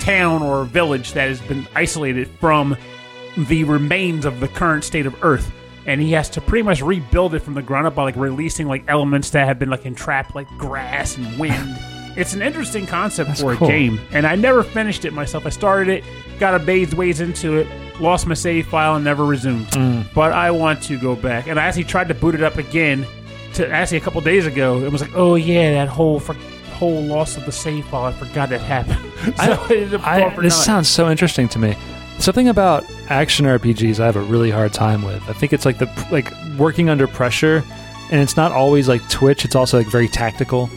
[0.00, 2.76] town or village that has been isolated from
[3.36, 5.52] the remains of the current state of Earth.
[5.86, 8.66] And he has to pretty much rebuild it from the ground up by like releasing
[8.66, 11.78] like elements that have been like entrapped, like grass and wind.
[12.20, 13.66] it's an interesting concept for cool.
[13.66, 15.46] a game, and I never finished it myself.
[15.46, 16.04] I started it,
[16.38, 17.66] got a bathed ways into it,
[17.98, 19.68] lost my save file, and never resumed.
[19.68, 20.06] Mm.
[20.14, 23.06] But I want to go back, and I actually tried to boot it up again.
[23.54, 26.34] To actually a couple days ago, it was like, oh yeah, that whole for,
[26.74, 28.04] whole loss of the save file.
[28.04, 29.00] I forgot that happened.
[29.36, 31.74] so I, I, this sounds so interesting to me.
[32.18, 35.26] Something about action RPGs I have a really hard time with.
[35.28, 37.64] I think it's like the like working under pressure,
[38.10, 39.44] and it's not always like Twitch.
[39.44, 40.70] It's also like very tactical.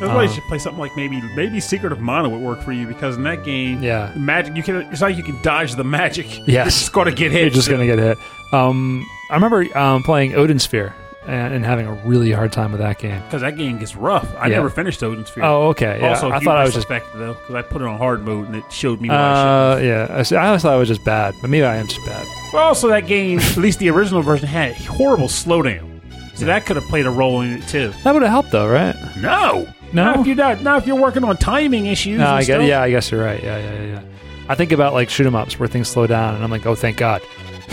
[0.00, 2.62] That's why you Um, should play something like maybe maybe Secret of Mana would work
[2.62, 4.10] for you because in that game, Yeah.
[4.16, 6.26] magic you can it's like you can dodge the magic.
[6.46, 6.48] Yes.
[6.48, 7.42] You're just gonna get hit.
[7.42, 8.18] You're just gonna get hit.
[8.52, 10.94] Um, I remember um, playing Odin Sphere
[11.26, 13.20] and, and having a really hard time with that game.
[13.22, 14.28] because that game gets rough.
[14.38, 14.56] I Yeah.
[14.56, 15.44] never finished Odin Sphere.
[15.44, 15.98] Oh, okay.
[16.00, 16.86] Yeah, also, I thought I was just.
[16.88, 19.08] though because I put it on hard mode and it showed me.
[19.08, 20.22] I Uh, yeah.
[20.38, 22.26] I always thought it was just bad, but maybe I am just bad.
[22.52, 25.90] Well, also, that game, at least the original version, had a horrible slowdown.
[26.34, 27.92] So that could have played a role in it too.
[28.04, 28.94] That would have helped, though, right?
[29.20, 30.04] No, No?
[30.04, 30.60] Not if you're not.
[30.62, 32.18] Not if you're working on timing issues.
[32.18, 32.62] No, and I guess, stuff.
[32.68, 33.42] yeah, I guess you're right.
[33.42, 34.02] Yeah, yeah, yeah, yeah.
[34.48, 36.74] I think about like shoot 'em ups where things slow down, and I'm like, oh,
[36.74, 37.22] thank God.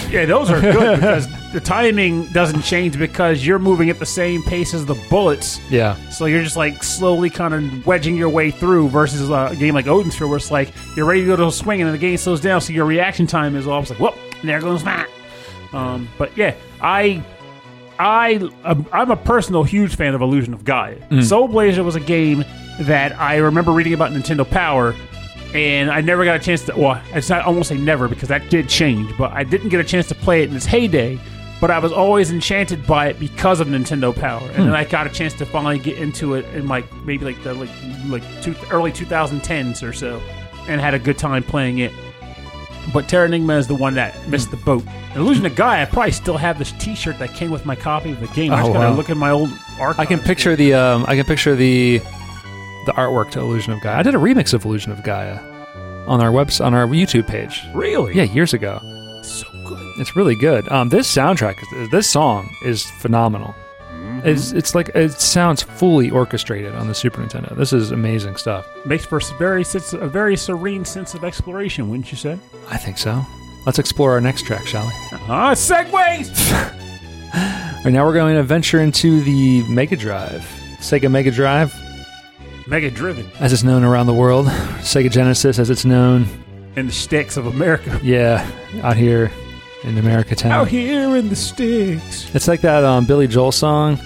[0.10, 4.42] Yeah, those are good because the timing doesn't change because you're moving at the same
[4.44, 5.60] pace as the bullets.
[5.70, 9.56] Yeah, So you're just like slowly kind of wedging your way through versus uh, a
[9.58, 11.88] game like Odin's Sphere where it's like you're ready to go to a swing and
[11.88, 14.84] then the game slows down, so your reaction time is always like, whoop, there goes
[14.86, 15.10] that.
[15.74, 17.22] Um, but yeah, I.
[18.02, 20.98] I um, I'm a personal huge fan of Illusion of Gaia.
[21.22, 22.44] Soul Blazer was a game
[22.80, 24.96] that I remember reading about Nintendo Power,
[25.54, 26.76] and I never got a chance to.
[26.76, 29.80] Well, it's not I won't say never because that did change, but I didn't get
[29.80, 31.20] a chance to play it in its heyday.
[31.60, 35.06] But I was always enchanted by it because of Nintendo Power, and then I got
[35.06, 37.70] a chance to finally get into it in like maybe like the like
[38.08, 40.20] like two, early 2010s or so,
[40.68, 41.92] and had a good time playing it.
[42.94, 44.84] But Terranigma is the one that missed the boat.
[45.16, 48.20] Illusion of Gaia, I probably still have this T-shirt that came with my copy of
[48.20, 48.52] the game.
[48.52, 48.96] I Oh, just gotta wow.
[48.96, 50.00] look at my old archives.
[50.00, 52.00] I can picture the um, I can picture the
[52.86, 53.98] the artwork to Illusion of Gaia.
[54.00, 55.40] I did a remix of Illusion of Gaia
[56.08, 57.62] on our webs on our YouTube page.
[57.76, 58.16] Really?
[58.16, 58.80] Yeah, years ago.
[59.22, 59.94] So good.
[60.00, 60.68] It's really good.
[60.72, 61.58] Um, this soundtrack,
[61.92, 63.54] this song is phenomenal.
[64.24, 67.56] It's it's like it sounds fully orchestrated on the Super Nintendo.
[67.56, 68.68] This is amazing stuff.
[68.86, 72.38] Makes for a very sense, a very serene sense of exploration, wouldn't you say?
[72.70, 73.24] I think so.
[73.66, 74.92] Let's explore our next track, shall we?
[75.28, 76.30] Ah, segways.
[77.34, 80.42] All right, now we're going to venture into the Mega Drive,
[80.80, 81.74] Sega Mega Drive,
[82.68, 84.48] Mega driven as it's known around the world,
[84.82, 86.26] Sega Genesis, as it's known,
[86.76, 88.00] in the sticks of America.
[88.04, 88.50] yeah,
[88.84, 89.32] out here
[89.84, 90.52] in America town.
[90.52, 92.34] Out here in the sticks.
[92.36, 94.00] It's like that um, Billy Joel song,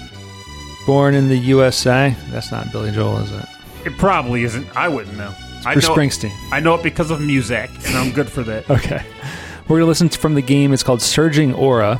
[0.85, 3.45] "Born in the USA." That's not Billy Joel, is it?
[3.85, 4.67] It probably isn't.
[4.75, 5.33] I wouldn't know.
[5.65, 5.95] I Bruce know.
[5.95, 6.33] Springsteen.
[6.51, 8.69] I know it because of music, and I'm good for that.
[8.69, 9.03] Okay.
[9.67, 10.73] We're gonna listen from the game.
[10.73, 11.99] It's called Surging Aura.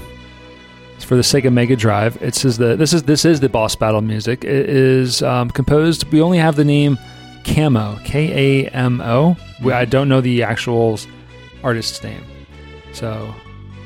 [0.95, 2.15] It's for the Sega Mega Drive.
[2.21, 4.43] It says the this is this is the boss battle music.
[4.43, 6.05] It is um, composed.
[6.11, 6.99] We only have the name
[7.43, 9.35] Kamo K A M O.
[9.65, 10.99] I don't know the actual
[11.63, 12.23] artist's name,
[12.93, 13.33] so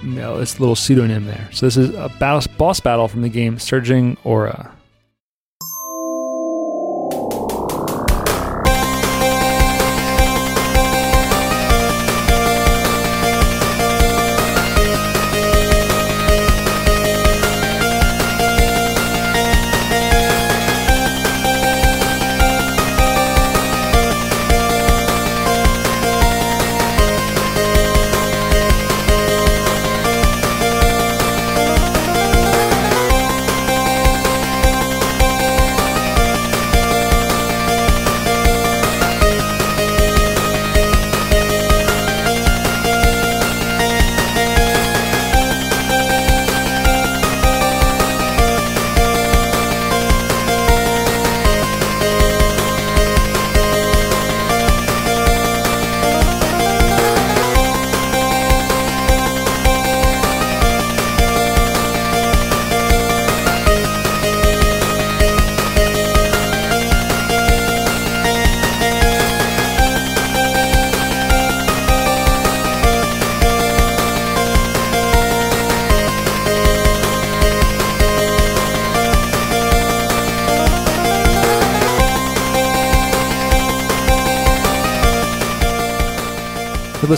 [0.04, 1.48] no, it's a little pseudonym there.
[1.54, 2.10] So this is a
[2.58, 4.74] boss battle from the game Surging Aura.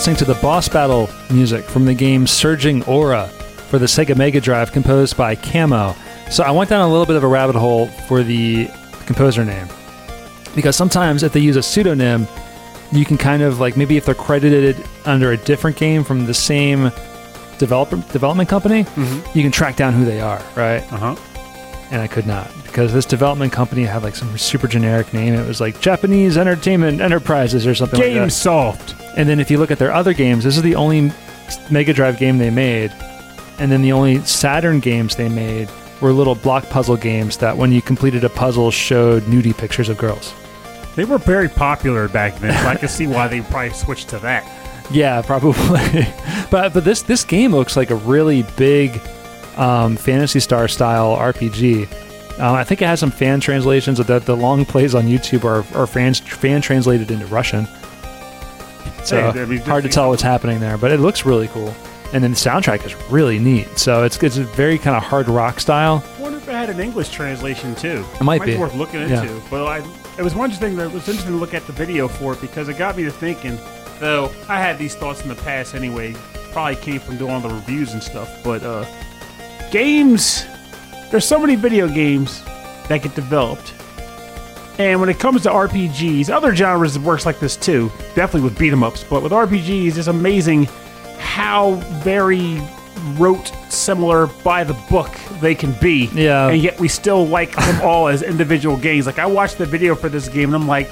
[0.02, 3.28] Listening to the boss battle music from the game Surging Aura
[3.70, 5.94] for the Sega Mega Drive, composed by Kamo.
[6.32, 8.68] So I went down a little bit of a rabbit hole for the
[9.06, 9.68] composer name
[10.56, 12.26] because sometimes if they use a pseudonym,
[12.92, 14.76] you can kind of like maybe if they're credited
[15.06, 16.86] under a different game from the same
[17.60, 19.38] developer development company, Mm-hmm.
[19.38, 20.82] you can track down who they are, right?
[20.92, 21.16] Uh huh.
[21.92, 25.34] And I could not because this development company had like some super generic name.
[25.34, 28.34] It was like Japanese Entertainment Enterprises or something Game like that.
[29.18, 31.12] And then if you look at their other games, this is the only
[31.70, 32.92] Mega Drive game they made,
[33.60, 35.70] and then the only Saturn games they made
[36.00, 39.98] were little block puzzle games that when you completed a puzzle showed nudie pictures of
[39.98, 40.34] girls.
[40.96, 44.20] They were very popular back then, so I can see why they probably switched to
[44.20, 44.58] that.
[44.92, 46.06] Yeah, probably.
[46.52, 49.00] but but this this game looks like a really big
[49.58, 51.92] um, Phantasy Star style RPG.
[52.40, 53.98] Um, I think it has some fan translations.
[53.98, 57.68] The the long plays on YouTube are are fan fan translated into Russian.
[59.04, 61.74] So Hey, hard to tell what's happening there, but it looks really cool.
[62.14, 63.78] And then the soundtrack is really neat.
[63.78, 66.04] So it's it's a very kind of hard rock style.
[66.18, 68.06] I wonder if it had an English translation too.
[68.20, 68.58] It might be.
[68.58, 69.22] worth looking Yeah.
[69.24, 69.42] into.
[69.50, 69.78] But I,
[70.18, 72.70] it was one thing that was interesting to look at the video for it because
[72.70, 73.58] it got me to thinking.
[74.00, 76.16] Though I had these thoughts in the past anyway,
[76.52, 78.30] probably came from doing all the reviews and stuff.
[78.44, 78.86] But uh,
[79.72, 80.46] games,
[81.10, 82.44] there's so many video games
[82.88, 83.74] that get developed.
[84.78, 87.92] And when it comes to RPGs, other genres works like this too.
[88.16, 90.68] Definitely with beat 'em ups, but with RPGs, it's amazing
[91.20, 92.62] how very
[93.18, 95.10] rote, similar by the book
[95.40, 96.10] they can be.
[96.14, 96.48] Yeah.
[96.48, 99.06] And yet we still like them all as individual games.
[99.06, 100.90] Like I watched the video for this game and I'm like,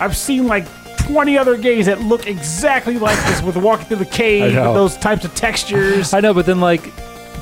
[0.00, 0.66] I've seen like
[0.98, 4.96] 20 other games that look exactly like this with walking through the cave, with those
[4.96, 6.12] types of textures.
[6.14, 6.92] I know, but then like,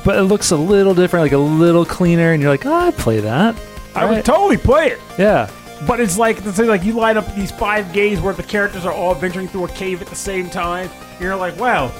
[0.05, 2.97] but it looks a little different, like a little cleaner, and you're like, oh, I'd
[2.97, 3.55] play that.
[3.95, 4.25] I would Right?
[4.25, 4.99] totally play it.
[5.17, 5.49] Yeah.
[5.87, 8.93] But it's like it's like you line up these five games where the characters are
[8.93, 10.89] all venturing through a cave at the same time.
[11.11, 11.91] And you're like, wow,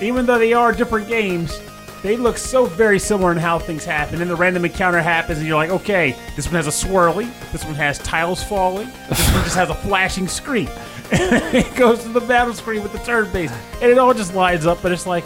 [0.00, 1.60] even though they are different games,
[2.02, 4.20] they look so very similar in how things happen.
[4.20, 7.64] And the random encounter happens, and you're like, okay, this one has a swirly, this
[7.64, 10.68] one has tiles falling, this one just has a flashing screen.
[11.12, 14.66] it goes to the battle screen with the turn base, and it all just lines
[14.66, 14.82] up.
[14.82, 15.24] But it's like,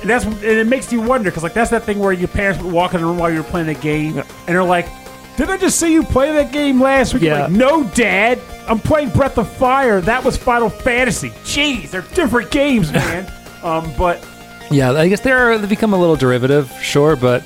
[0.00, 2.62] and that's and it makes you wonder because like that's that thing where your parents
[2.62, 4.88] would walk in the room while you were playing a game, and they're like,
[5.36, 7.42] "Did I just see you play that game last week?" Yeah.
[7.44, 10.00] like, no, Dad, I'm playing Breath of Fire.
[10.00, 11.30] That was Final Fantasy.
[11.44, 13.30] Jeez, they're different games, man.
[13.62, 14.26] um, but
[14.70, 17.42] Yeah, I guess they're they become a little derivative, sure, but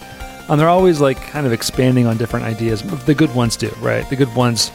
[0.48, 2.82] um, they're always like kind of expanding on different ideas.
[3.04, 4.08] The good ones do, right?
[4.10, 4.72] The good ones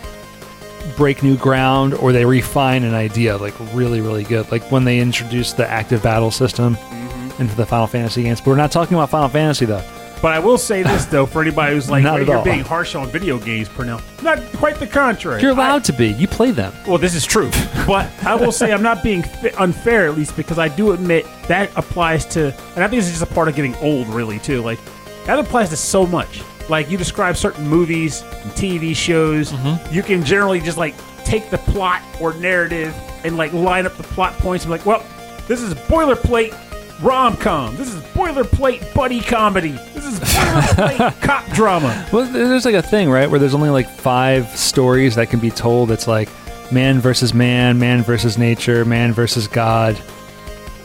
[0.96, 4.50] break new ground or they refine an idea like really, really good.
[4.52, 7.05] Like when they introduced the active battle system Mm-hmm.
[7.40, 8.40] Into the Final Fantasy games.
[8.42, 9.84] But we're not talking about Final Fantasy though.
[10.22, 12.44] but I will say this though, for anybody who's like, Not "Well, at you're all.
[12.44, 14.02] being harsh on video games, Pernell.
[14.24, 15.42] Not quite the contrary.
[15.42, 16.08] You're allowed to be.
[16.08, 16.74] You play them.
[16.88, 17.50] Well, this is true,
[17.88, 21.26] but I will say I'm not being fi- unfair, at least because I do admit
[21.48, 24.40] that applies to, and I think this is just a part of getting old, really,
[24.40, 24.62] too.
[24.62, 24.80] Like
[25.26, 26.42] that applies to so much.
[26.70, 29.94] Like you describe certain movies and TV shows, mm-hmm.
[29.94, 34.04] you can generally just like take the plot or narrative and like line up the
[34.04, 35.06] plot points and be like, well,
[35.48, 36.54] this is boilerplate
[37.02, 37.76] rom com.
[37.76, 39.72] This is boilerplate buddy comedy.
[39.94, 42.08] This is boilerplate cop drama.
[42.12, 45.52] Well, there's like a thing, right, where there's only like five stories that can be
[45.52, 45.92] told.
[45.92, 46.30] It's like
[46.72, 50.00] man versus man, man versus nature, man versus God,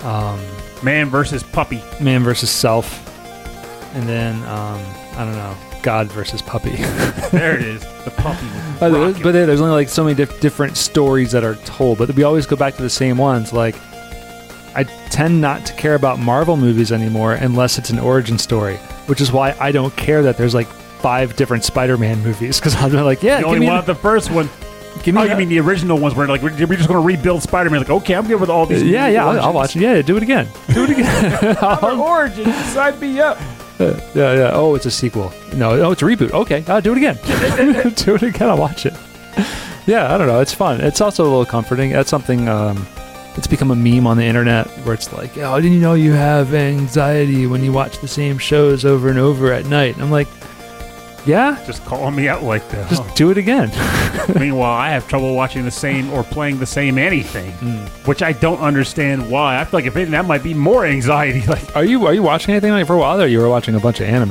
[0.02, 0.40] um,
[0.82, 1.82] Man versus puppy.
[2.00, 3.06] man versus self,
[3.94, 4.80] and then um,
[5.16, 6.76] I don't know, God versus puppy.
[7.30, 7.80] There it is.
[8.04, 8.44] The puppy.
[8.80, 12.24] with but there's only like so many diff- different stories that are told, but we
[12.24, 13.52] always go back to the same ones.
[13.52, 13.76] Like
[14.74, 19.20] I tend not to care about Marvel movies anymore unless it's an origin story, which
[19.20, 23.22] is why I don't care that there's like five different Spider-Man movies because I'm like,
[23.22, 24.48] yeah, You give only me, wanted the first one.
[25.02, 27.06] give me Oh, you mean the original ones where like we're, we're just going to
[27.06, 27.80] rebuild Spider-Man?
[27.80, 28.82] Like, okay, I'm good with all these.
[28.82, 29.82] Yeah, yeah, I'll, I'll watch it.
[29.82, 30.46] Yeah, do it again.
[30.72, 31.56] Do it again.
[32.00, 33.38] origin, sign me up.
[33.78, 34.50] yeah, yeah.
[34.52, 35.32] Oh, it's a sequel.
[35.54, 36.32] No, oh, it's a reboot.
[36.32, 37.16] Okay, I'll do it again.
[37.96, 38.48] do it again.
[38.50, 38.94] I'll watch it.
[39.86, 40.40] Yeah, I don't know.
[40.40, 40.80] It's fun.
[40.82, 41.90] It's also a little comforting.
[41.90, 42.48] That's something.
[42.48, 42.86] Um,
[43.40, 46.12] it's become a meme on the internet where it's like, "Oh, didn't you know you
[46.12, 50.10] have anxiety when you watch the same shows over and over at night?" And I'm
[50.10, 50.28] like,
[51.26, 52.88] "Yeah, Just calling me out like that.
[52.88, 53.70] just do it again."
[54.38, 57.78] Meanwhile, I have trouble watching the same or playing the same anything, Hmm.
[58.08, 59.58] which I don't understand why.
[59.60, 61.42] I feel like if anything, that might be more anxiety.
[61.46, 63.26] Like, are you are you watching anything like for a while there?
[63.28, 64.30] You were watching a bunch of anime,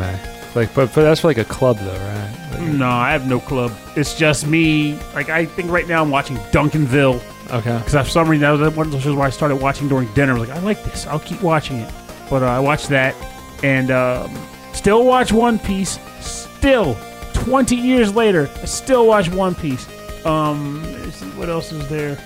[0.56, 2.36] like, but, but that's for like a club though, right?
[2.54, 3.72] Like, no, I have no club.
[3.96, 4.98] It's just me.
[5.14, 7.22] Like, I think right now I'm watching Duncanville
[7.52, 7.78] okay.
[7.78, 10.08] because for some reason that was one of those shows where I started watching during
[10.14, 10.34] dinner.
[10.36, 11.06] I was like, I like this.
[11.08, 11.94] I'll keep watching it.
[12.30, 13.16] But uh, I watched that
[13.64, 14.36] and um,
[14.74, 16.00] still watch One Piece.
[16.22, 16.96] Still,
[17.34, 19.88] 20 years later, I still watch One Piece.
[20.26, 22.18] Um, let's see what else is there.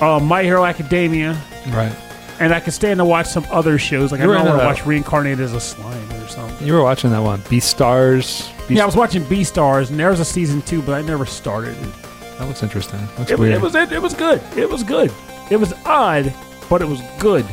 [0.00, 1.92] uh, My Hero Academia, Right.
[2.40, 4.12] and I could stand to watch some other shows.
[4.12, 6.66] Like I You I want to watch Reincarnated as a Slime or something.
[6.66, 8.46] You were watching that one, Beastars.
[8.68, 11.24] Beast- Yeah, I was watching Beastars, and there was a season two, but I never
[11.26, 11.94] started it.
[12.38, 13.00] That looks interesting.
[13.18, 13.54] Looks It, weird.
[13.54, 14.42] it was it, it was good.
[14.56, 15.12] It was good.
[15.50, 16.32] It was odd,
[16.70, 17.44] but it was good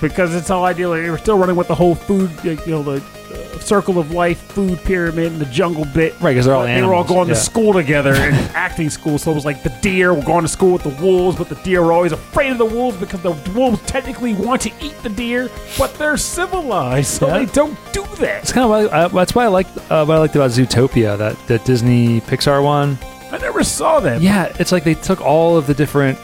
[0.00, 0.92] because it's all ideal.
[0.92, 4.40] They were still running with the whole food, you know, the uh, circle of life
[4.52, 6.14] food pyramid and the jungle bit.
[6.20, 7.34] right because they're all But they were all going yeah.
[7.34, 9.18] to school together and acting school.
[9.18, 11.54] So it was like the deer were going to school with the wolves, but the
[11.56, 15.10] deer were always afraid of the wolves because the wolves technically want to eat the
[15.10, 17.38] deer, but they're civilized, so Yeah.
[17.40, 18.42] they don't do that.
[18.42, 21.18] It's kind of why, uh, that's why I like uh, what I liked about Zootopia,
[21.18, 22.98] that that Disney Pixar one.
[23.32, 24.20] I never saw that.
[24.20, 26.18] Yeah, it's like they took all of the different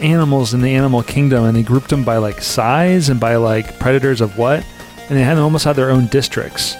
[0.00, 3.78] animals in the animal kingdom and they grouped them by like size and by like
[3.78, 4.64] predators of what,
[5.08, 6.74] and they had them almost had their own districts.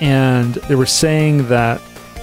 [0.00, 1.80] And they were saying that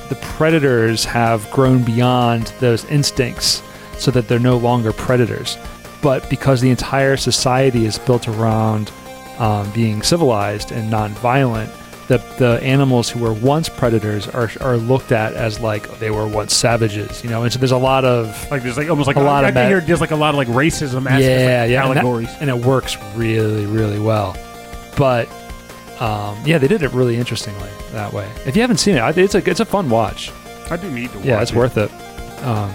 [0.09, 3.61] the predators have grown beyond those instincts,
[3.97, 5.57] so that they're no longer predators.
[6.01, 8.91] But because the entire society is built around
[9.39, 11.71] um, being civilized and non-violent,
[12.07, 16.27] the the animals who were once predators are are looked at as like they were
[16.27, 17.43] once savages, you know.
[17.43, 19.55] And so there's a lot of Like there's like almost like A lot I of
[19.55, 22.49] ma- hear there's like a lot of like racism yeah, like yeah, and that- and,
[22.49, 24.35] it works really, really well.
[24.97, 25.27] But
[25.99, 28.29] um, yeah, they did it really interestingly that way.
[28.45, 30.31] If you haven't seen it, I- it's a it's a fun watch.
[30.69, 31.19] I do need to.
[31.21, 31.57] Yeah, it's it.
[31.57, 31.91] worth it.
[32.43, 32.71] Um,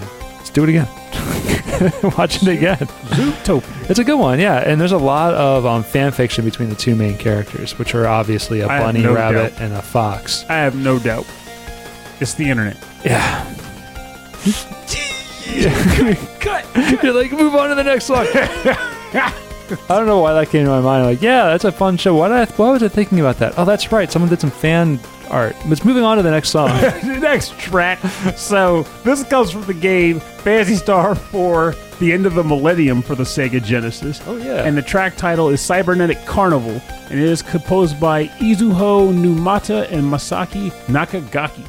[0.53, 0.87] do it again.
[2.17, 2.77] watch it again.
[2.77, 3.89] Zootopia.
[3.89, 4.59] It's a good one, yeah.
[4.59, 8.07] And there's a lot of um, fan fiction between the two main characters, which are
[8.07, 10.45] obviously a I have bunny, no rabbit, and a fox.
[10.49, 11.25] I have no doubt.
[12.19, 12.77] It's the internet.
[13.03, 13.43] Yeah.
[16.39, 16.65] Cut.
[17.03, 18.27] You're like, move on to the next one.
[18.31, 19.33] I
[19.87, 21.05] don't know why that came to my mind.
[21.05, 22.15] Like, yeah, that's a fun show.
[22.15, 23.57] Why, did I, why was I thinking about that?
[23.57, 24.11] Oh, that's right.
[24.11, 24.99] Someone did some fan
[25.31, 25.55] art.
[25.65, 26.69] Let's moving on to the next song.
[26.81, 27.99] the next track.
[28.35, 33.15] So this comes from the game Phantasy Star 4: The End of the Millennium for
[33.15, 34.21] the Sega Genesis.
[34.27, 34.63] Oh, yeah.
[34.63, 40.03] And the track title is Cybernetic Carnival, and it is composed by Izuho Numata and
[40.03, 41.65] Masaki Nakagaki.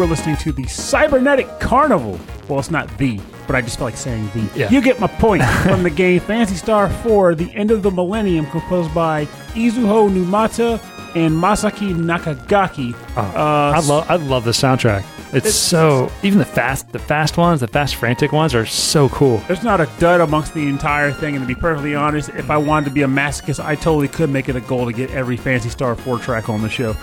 [0.00, 2.18] You are listening to the Cybernetic Carnival.
[2.48, 4.48] Well, it's not the, but I just feel like saying the.
[4.58, 4.70] Yeah.
[4.70, 8.46] You get my point from the game Phantasy Star 4, The End of the Millennium,
[8.46, 10.80] composed by Izuho Numata
[11.14, 12.94] and Masaki Nakagaki.
[13.14, 15.04] Oh, uh, I love I love the soundtrack.
[15.34, 19.10] It's, It's- so even the fast the fast ones, the fast frantic ones are so
[19.10, 19.36] cool.
[19.48, 22.56] There's not a dud amongst the entire thing, and to be perfectly honest, if I
[22.56, 25.36] wanted to be a masochist, I totally could make it a goal to get every
[25.36, 26.96] Phantasy Star 4 track on the show.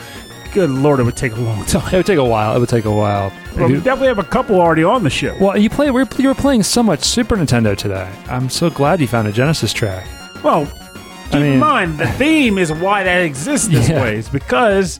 [0.58, 1.88] Good lord, it would take a long time.
[1.93, 2.55] It would take a while.
[2.55, 3.32] It would take a while.
[3.55, 5.38] Well, we definitely have a couple already on the show.
[5.39, 5.91] Well, you play.
[5.91, 8.12] We're, you were playing so much Super Nintendo today.
[8.28, 10.08] I'm so glad you found a Genesis track.
[10.43, 14.01] Well, keep I mean- in mind the theme is why that exists this Yeah.
[14.01, 14.18] way.
[14.18, 14.99] Is because,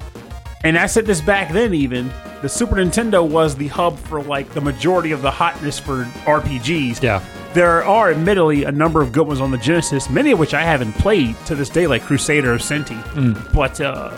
[0.64, 1.74] and I said this back then.
[1.74, 2.12] Even
[2.44, 7.02] the Super Nintendo was the hub for like the majority of the hotness for RPGs.
[7.02, 7.24] Yeah,
[7.56, 10.62] There are admittedly a number of good ones on the Genesis, many of which I
[10.62, 13.02] haven't played to this day, like Crusader of Centy.
[13.16, 13.54] Mm.
[13.54, 14.12] But uh,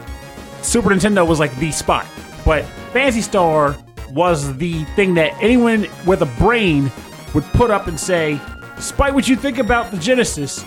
[0.62, 2.06] Super Nintendo was like the spot.
[2.46, 3.76] But Phantasy Star
[4.12, 6.92] was the thing that anyone with a brain
[7.34, 8.40] would put up and say,
[8.76, 10.64] despite what you think about the Genesis,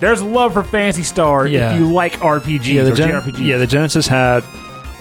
[0.00, 1.72] there's love for Phantasy Star Yeah.
[1.74, 2.82] if you like RPGs yeah.
[2.82, 3.46] The or Gen- JRPGs.
[3.46, 4.42] yeah the Genesis had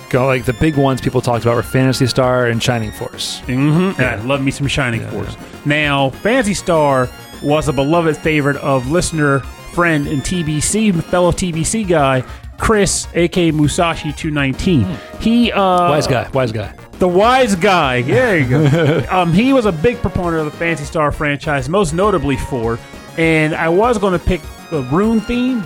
[0.09, 3.41] go like the big ones people talked about were Phantasy Star and Shining Force.
[3.47, 3.99] Mm-hmm.
[4.01, 5.36] And I love me some Shining Force.
[5.66, 7.09] Now, Phantasy Star
[7.41, 9.39] was a beloved favorite of listener,
[9.74, 12.22] friend, and TBC, fellow TBC guy,
[12.57, 14.85] Chris, aka Musashi two nineteen.
[15.19, 16.73] He uh, Wise guy, wise guy.
[16.99, 18.01] the wise guy.
[18.01, 19.05] There you go.
[19.11, 22.79] um, he was a big proponent of the Phantasy Star franchise, most notably for,
[23.17, 24.41] and I was going to pick
[24.71, 25.63] the Rune theme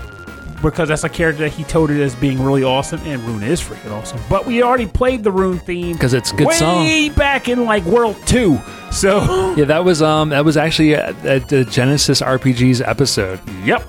[0.62, 3.92] because that's a character that he toted as being really awesome, and Rune is freaking
[3.92, 4.20] awesome.
[4.30, 6.84] But we already played the Rune theme because it's a good song.
[6.86, 7.16] way song.
[7.16, 8.60] back in like World Two.
[8.92, 13.40] So Yeah, that was um that was actually at, at the Genesis RPGs episode.
[13.64, 13.84] yep,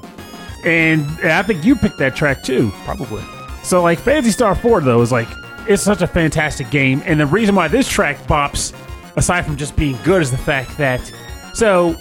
[0.64, 2.70] and I think you picked that track too.
[2.84, 3.22] Probably.
[3.62, 5.28] So like Phantasy Star 4 though is like
[5.68, 8.74] it's such a fantastic game and the reason why this track bops
[9.16, 11.00] aside from just being good is the fact that
[11.52, 11.96] so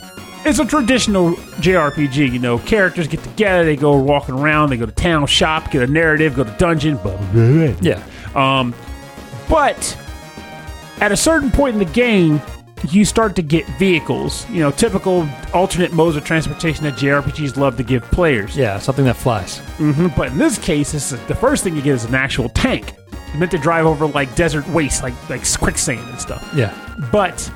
[0.46, 4.86] it's a traditional JRPG, you know, characters get together, they go walking around, they go
[4.86, 7.76] to town, shop, get a narrative, go to dungeon, blah, blah, blah.
[7.82, 8.02] Yeah.
[8.36, 8.74] Um,
[9.50, 9.98] but
[11.02, 12.42] at a certain point in the game,
[12.90, 17.78] you start to get vehicles, you know, typical alternate modes of transportation that JRPGs love
[17.78, 18.56] to give players.
[18.56, 19.60] Yeah, something that flies.
[19.78, 22.50] hmm But in this case, this is, the first thing you get is an actual
[22.50, 22.94] tank.
[23.36, 26.50] Meant to drive over like desert waste, like like quicksand and stuff.
[26.56, 26.74] Yeah.
[27.12, 27.52] But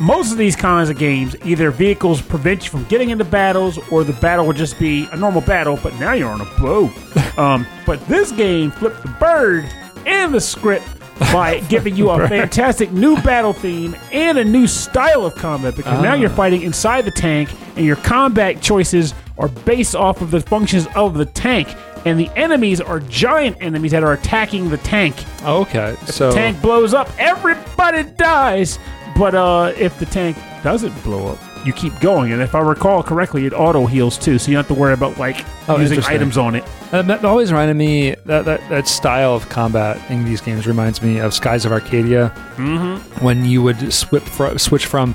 [0.00, 4.04] most of these kinds of games, either vehicles prevent you from getting into battles, or
[4.04, 5.78] the battle would just be a normal battle.
[5.82, 6.90] But now you're on a boat.
[7.38, 9.68] um, but this game flipped the bird
[10.06, 10.86] and the script
[11.18, 16.00] by giving you a fantastic new battle theme and a new style of combat because
[16.02, 20.40] now you're fighting inside the tank and your combat choices are based off of the
[20.40, 21.68] functions of the tank
[22.04, 25.96] and the enemies are giant enemies that are attacking the tank okay.
[26.06, 28.78] So the tank blows up, everybody dies.
[29.16, 32.32] But uh, if the tank doesn't blow up, you keep going.
[32.32, 34.94] And if I recall correctly, it auto heals too, so you don't have to worry
[34.94, 36.64] about like Oh, using items on it.
[36.92, 41.02] Uh, that always reminded me that, that that style of combat in these games reminds
[41.02, 43.24] me of Skies of Arcadia, mm-hmm.
[43.24, 45.14] when you would swip fr- switch from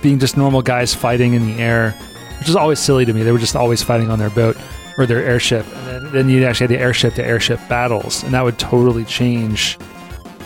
[0.00, 1.92] being just normal guys fighting in the air,
[2.38, 3.22] which is always silly to me.
[3.22, 4.56] They were just always fighting on their boat
[4.98, 8.32] or their airship, and then, then you actually had the airship to airship battles, and
[8.34, 9.78] that would totally change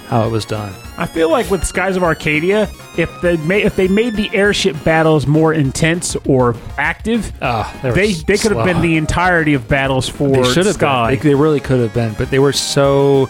[0.07, 0.72] how it was done.
[0.98, 4.76] I feel like with Skies of Arcadia, if they made if they made the airship
[4.84, 9.66] battles more intense or active, Ah, they they they could have been the entirety of
[9.68, 11.11] battles for They should have Sky.
[11.14, 11.18] been.
[11.22, 13.28] They, they really could have been, but they were so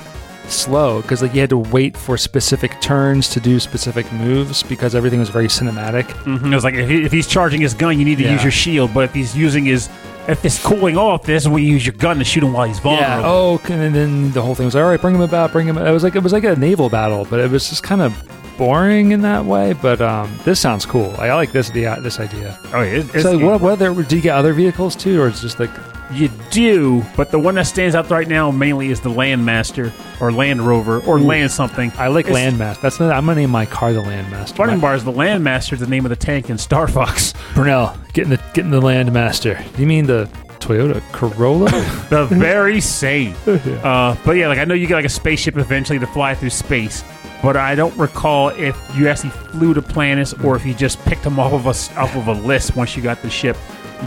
[0.49, 4.95] slow because like you had to wait for specific turns to do specific moves because
[4.95, 6.05] everything was very cinematic.
[6.24, 6.53] Mhm.
[6.53, 8.33] It was like if, he, if he's charging his gun, you need to Yeah.
[8.35, 8.95] use your shield.
[8.95, 9.89] But if he's using his
[10.29, 12.66] if it's cooling off, this is when you use your gun to shoot him while
[12.66, 13.20] he's vulnerable.
[13.20, 13.22] Yeah.
[13.24, 15.01] Oh, and then the whole thing was like, all right.
[15.01, 15.53] Bring him about.
[15.53, 15.79] Bring him.
[15.79, 18.12] It was like it was like a naval battle, but it was just kind of
[18.57, 19.73] boring in that way.
[19.75, 21.15] But um, this sounds cool.
[21.19, 22.59] I, I like this the uh, this idea.
[22.73, 25.59] Oh, yeah, it's, So what, other do you get other vehicles too, or it's just
[25.61, 25.71] like
[26.13, 30.31] You do, but the one that stands out right now mainly is the Landmaster or
[30.33, 31.93] Land Rover or Land something.
[31.99, 32.81] I like It's- Landmaster.
[32.81, 34.55] That's not, I'm gonna name my car the Landmaster.
[34.57, 37.33] Funny My- bar is the Landmaster is the name of the tank in Star Fox.
[37.55, 39.61] Pernell, getting the getting the Landmaster.
[39.79, 40.29] You mean the
[40.61, 41.71] Toyota Corolla?
[42.09, 43.35] The very same.
[43.47, 46.51] Uh, but yeah, like I know you get like a spaceship eventually to fly through
[46.51, 47.03] space,
[47.47, 51.22] but I don't recall if you actually flew to planets or if you just picked
[51.22, 53.57] them off of a off of a list once you got the ship.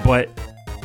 [0.03, 0.27] But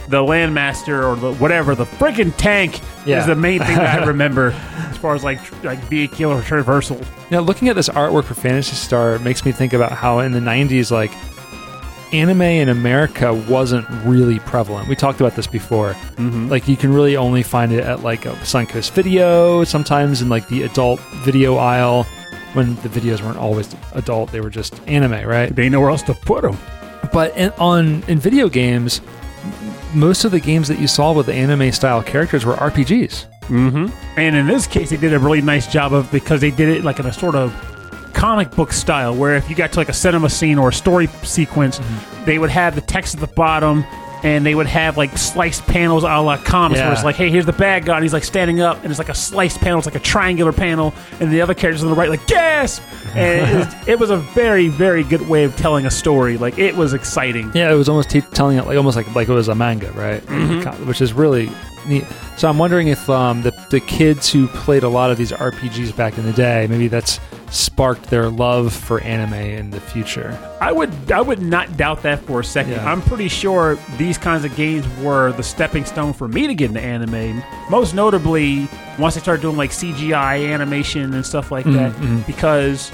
[0.06, 3.18] the Landmaster or the whatever, the freaking tank Yeah.
[3.18, 7.04] is the main thing that I remember as far as like tr- like vehicular traversal.
[7.28, 10.38] Now, looking at this artwork for Phantasy Star makes me think about how in the
[10.38, 11.10] 90s, like,
[12.12, 14.86] anime in America wasn't really prevalent.
[14.86, 15.94] We talked about this before.
[15.94, 16.48] Mm-hmm.
[16.50, 20.46] Like, you can really only find it at, like, a Suncoast video, sometimes in, like,
[20.46, 22.06] the adult video aisle
[22.54, 25.54] when the videos weren't always adult, they were just anime, right?
[25.54, 26.56] They ain't nowhere else to put them.
[27.12, 29.00] But in, on in video games,
[29.92, 33.26] most of the games that you saw with the anime style characters were RPGs.
[33.42, 34.18] Mm-hmm.
[34.18, 36.84] And in this case, they did a really nice job of because they did it
[36.84, 37.52] like in a sort of
[38.14, 41.08] comic book style, where if you got to like a cinema scene or a story
[41.22, 42.24] sequence, mm-hmm.
[42.24, 43.84] they would have the text at the bottom.
[44.24, 47.44] And they would have like sliced panels a la comics, where it's like, "Hey, here's
[47.44, 49.86] the bad guy," and he's like standing up, and it's like a sliced panel, it's
[49.86, 52.82] like a triangular panel, and the other characters on the right like gasp,
[53.14, 56.38] and it was, it was a very, very good way of telling a story.
[56.38, 57.52] Like it was exciting.
[57.54, 59.92] Yeah, it was almost t- telling it like almost like like it was a manga,
[59.92, 60.20] right?
[60.86, 61.50] Which is really
[61.86, 62.04] neat.
[62.38, 65.94] So I'm wondering if um, the the kids who played a lot of these RPGs
[65.94, 67.20] back in the day, maybe that's
[67.54, 70.38] sparked their love for anime in the future.
[70.60, 72.72] I would I would not doubt that for a second.
[72.72, 72.90] Yeah.
[72.90, 76.68] I'm pretty sure these kinds of games were the stepping stone for me to get
[76.68, 77.42] into anime.
[77.70, 82.20] Most notably, once I started doing like CGI animation and stuff like mm-hmm, that, mm-hmm.
[82.22, 82.90] because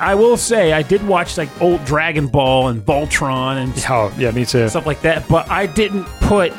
[0.00, 4.30] I will say I did watch like old Dragon Ball and Voltron and Oh, yeah,
[4.30, 4.68] me too.
[4.68, 6.52] stuff like that, but I didn't put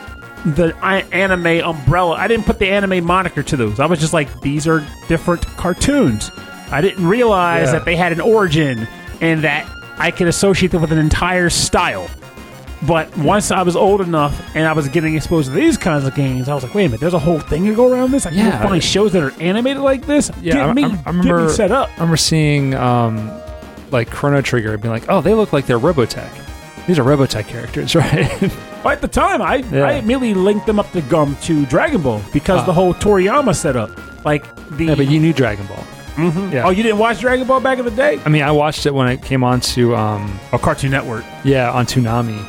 [0.46, 0.76] the
[1.12, 2.16] anime umbrella.
[2.16, 3.80] I didn't put the anime moniker to those.
[3.80, 6.32] I was just like, these are different cartoons.
[6.72, 7.74] I didn't realize Yeah.
[7.74, 8.88] that they had an origin
[9.22, 9.66] and that
[9.98, 12.08] I could associate them with an entire style.
[12.88, 16.16] But once I was old enough and I was getting exposed to these kinds of
[16.16, 18.26] games, I was like, wait a minute, there's a whole thing to go around this.
[18.26, 18.62] I can Yeah.
[18.62, 20.32] go find shows that are animated like this.
[20.42, 21.90] Yeah, get I- me, I- I get remember- me set up.
[21.90, 23.30] I remember seeing um,
[23.92, 26.30] like Chrono Trigger and being like, oh, they look like they're Robotech.
[26.88, 28.30] These are Robotech characters, right?
[28.82, 29.84] But at the time, I, Yeah.
[29.84, 32.66] I immediately linked them up to Gum to Dragon Ball because Ah.
[32.66, 33.92] the whole Toriyama setup,
[34.26, 34.46] like
[34.78, 35.84] the yeah, but you knew Dragon Ball.
[36.20, 36.54] Mhm.
[36.54, 36.66] Yeah.
[36.66, 38.20] Oh, you didn't watch Dragon Ball back in the day?
[38.26, 41.24] I mean, I watched it when it came on to, um, Oh, Cartoon Network.
[41.44, 42.40] yeah, on Toonami.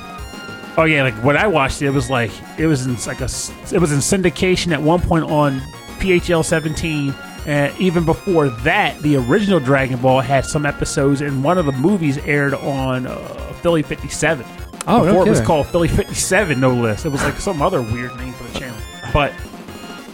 [0.76, 3.24] Oh yeah, like when I watched it, it was like it was in like a
[3.24, 5.60] s- it was in syndication at one point on
[5.98, 7.14] PHL 17.
[7.46, 11.72] And even before that, the original Dragon Ball had some episodes, and one of the
[11.72, 13.16] movies aired on uh,
[13.62, 14.44] Philly 57.
[14.86, 15.46] Oh, no before it was kidding.
[15.46, 17.04] called Philly 57, no less.
[17.04, 18.76] It was like some other weird name for the channel,
[19.12, 19.32] but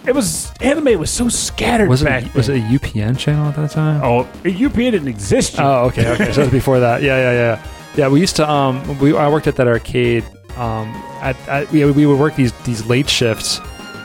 [0.07, 3.57] it was anime was so scattered Was back it, was it a UPN channel at
[3.57, 4.03] that time?
[4.03, 5.55] Oh, UPN didn't exist.
[5.55, 5.65] yet.
[5.65, 6.33] Oh, okay, okay.
[6.33, 7.03] so it was before that.
[7.03, 7.67] Yeah, yeah, yeah.
[7.97, 8.51] Yeah, we used to.
[8.51, 10.25] Um, we I worked at that arcade.
[10.57, 10.89] Um,
[11.21, 13.61] at, at we, we would work these these late shifts.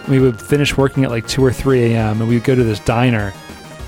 [0.09, 2.19] We would finish working at like two or three a.m.
[2.21, 3.33] and we would go to this diner,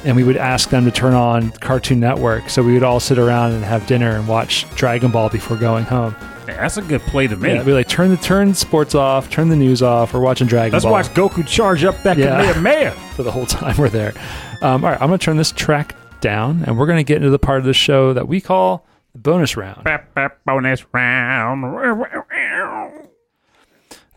[0.06, 2.49] and we would ask them to turn on Cartoon Network.
[2.49, 5.86] So we would all sit around and have dinner and watch Dragon Ball before going
[5.86, 6.16] home.
[6.45, 7.56] That's a good play to make.
[7.56, 10.14] Yeah, we like turn the turn sports off, turn the news off.
[10.14, 12.41] We're watching Dragon Let's Ball watch Goku charge up that Yeah.
[12.41, 12.91] Kamehameha.
[13.16, 14.14] for the whole time we're there.
[14.62, 17.18] Um, all right, I'm going to turn this track down, and we're going to get
[17.18, 19.84] into the part of the show that we call the bonus round.
[19.84, 21.64] Bap, bap, bonus round.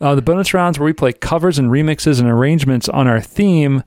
[0.01, 3.83] Uh, the bonus rounds where we play covers and remixes and arrangements on our theme.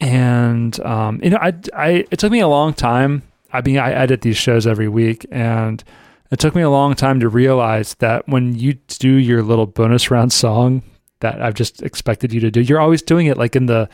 [0.00, 3.22] And um, you know, I, I it took me a long time.
[3.52, 5.82] I mean, I edit these shows every week, and
[6.30, 10.10] it took me a long time to realize that when you do your little bonus
[10.10, 10.82] round song
[11.20, 13.88] that I've just expected you to do, you're always doing it like in the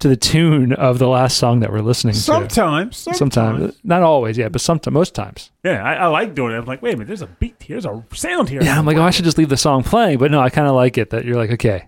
[0.00, 2.18] to the tune of the last song that we're listening to.
[2.18, 5.52] Sometimes, sometimes, Sometimes, not always, yeah, but sometimes, most times.
[5.64, 6.58] Yeah, I, I like doing it.
[6.58, 8.60] I'm like, wait a minute, there's a beat here, there's a sound here.
[8.64, 10.66] Yeah, I'm like, oh, I should just leave the song playing, but no, I kind
[10.66, 11.86] of like it that you're like, okay,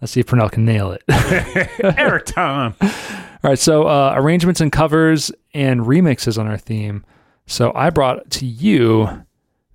[0.00, 1.02] let's see if Pernell can nail it.
[1.98, 2.74] Every time.
[2.80, 7.04] All right, so uh, arrangements and covers and remixes on our theme.
[7.46, 9.24] So I brought to you.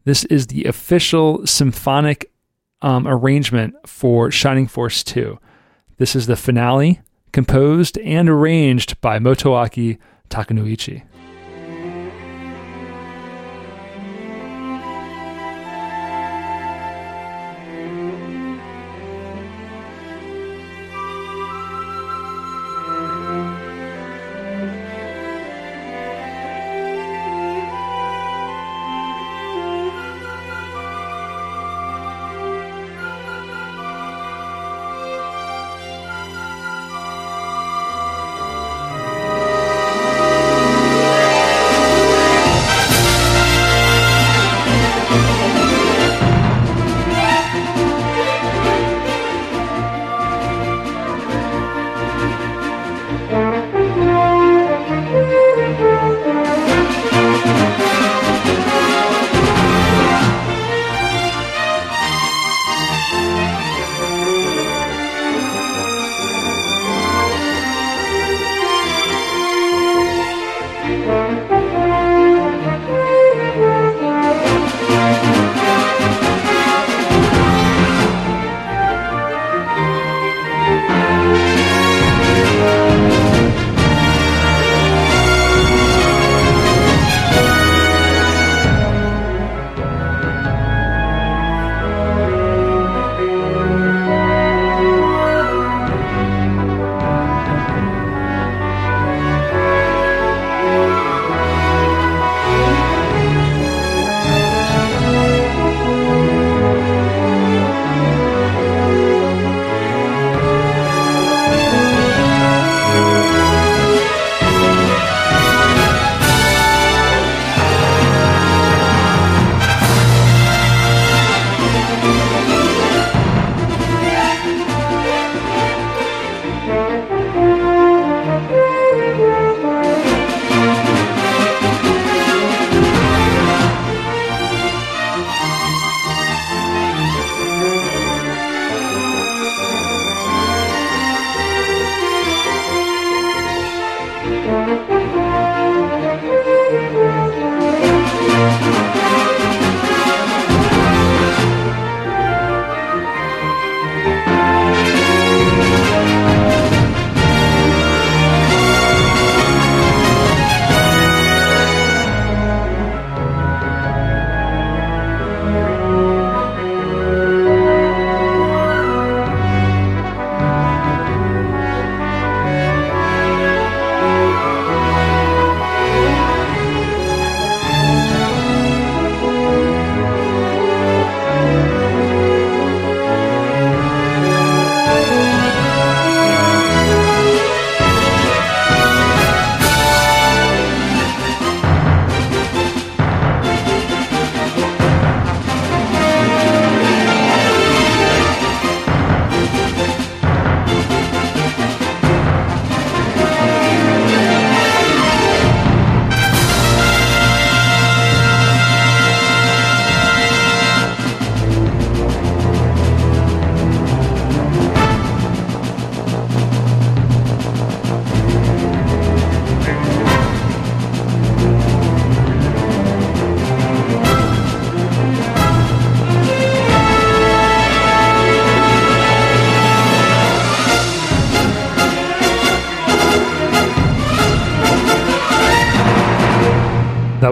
[0.06, 2.30] This is the official symphonic
[2.82, 5.40] um, arrangement for Shining Force 2.
[5.98, 7.02] This is the finale,
[7.32, 9.98] composed and arranged by Motoaki
[10.30, 11.04] Takenouchi.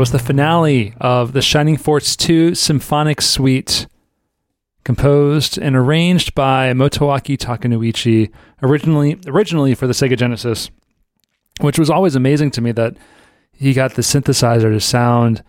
[0.02, 3.86] Was the finale of the Shining Force 2 Symphonic Suite,
[4.84, 8.32] composed and arranged by Motoaki Takenouchi,
[8.64, 10.72] originally originally for the Sega Genesis,
[11.60, 12.98] which was always amazing to me that
[13.52, 15.44] he got the synthesizer to sound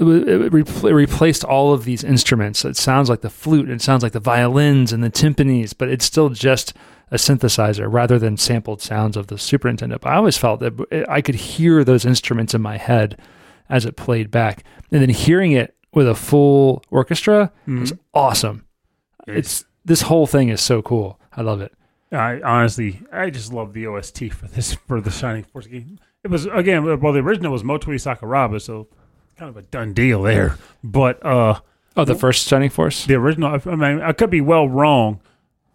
[0.00, 2.64] it replaced all of these instruments.
[2.64, 6.04] It sounds like the flute, it sounds like the violins and the timpanis, but it's
[6.04, 6.74] still just
[7.10, 10.00] a synthesizer rather than sampled sounds of the Super Nintendo.
[10.00, 13.18] But I always felt that I could hear those instruments in my head
[13.68, 18.64] as it played back, and then hearing it with a full orchestra was awesome.
[19.26, 21.18] It's this whole thing is so cool.
[21.32, 21.72] I love it.
[22.12, 25.98] I honestly, I just love the OST for this for the Shining Force game.
[26.24, 28.88] It was again, well, the original was Motoi Sakuraba, so
[29.36, 30.56] kind of a done deal there.
[30.82, 31.60] But uh
[31.96, 33.04] Oh, the first Shining Force.
[33.06, 35.20] the original, I mean, I could be well wrong.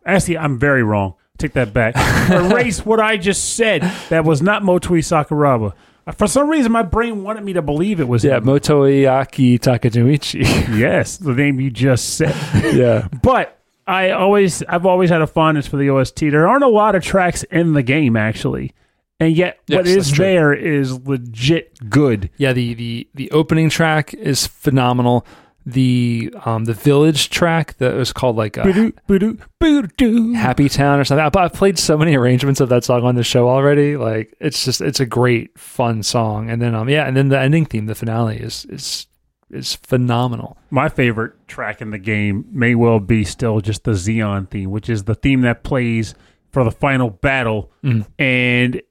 [0.05, 1.15] Actually, I'm very wrong.
[1.37, 1.95] Take that back.
[2.31, 3.81] Erase what I just said.
[4.09, 5.73] That was not Motoi Sakuraba.
[6.15, 8.45] For some reason, my brain wanted me to believe it was Yeah, him.
[8.45, 10.43] Motoaki Takenouchi.
[10.79, 12.35] yes, the name you just said.
[12.75, 13.07] yeah.
[13.23, 16.19] But I always, I've always had a fondness for the OST.
[16.21, 18.73] There aren't a lot of tracks in the game actually,
[19.19, 20.25] and yet what Yes, is that's true.
[20.25, 22.29] there is legit good.
[22.37, 25.25] Yeah, the the the opening track is phenomenal.
[25.65, 30.33] The um the village track that was called like uh, Boo-doo, boo-doo, boo-doo.
[30.33, 31.27] Happy Town or something.
[31.31, 33.97] But I've played so many arrangements of that song on the show already.
[33.97, 36.49] Like it's just it's a great fun song.
[36.51, 39.07] And then um yeah, and then the ending theme, the finale is is
[39.49, 40.57] is phenomenal.
[40.69, 44.89] My favorite track in the game may well be still just the Zeon theme, which
[44.89, 46.13] is the theme that plays
[46.51, 48.05] for the final battle, Mm.
[48.19, 48.81] and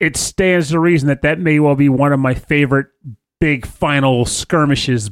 [0.00, 2.86] it stands to reason that that may well be one of my favorite
[3.40, 5.10] big final skirmishes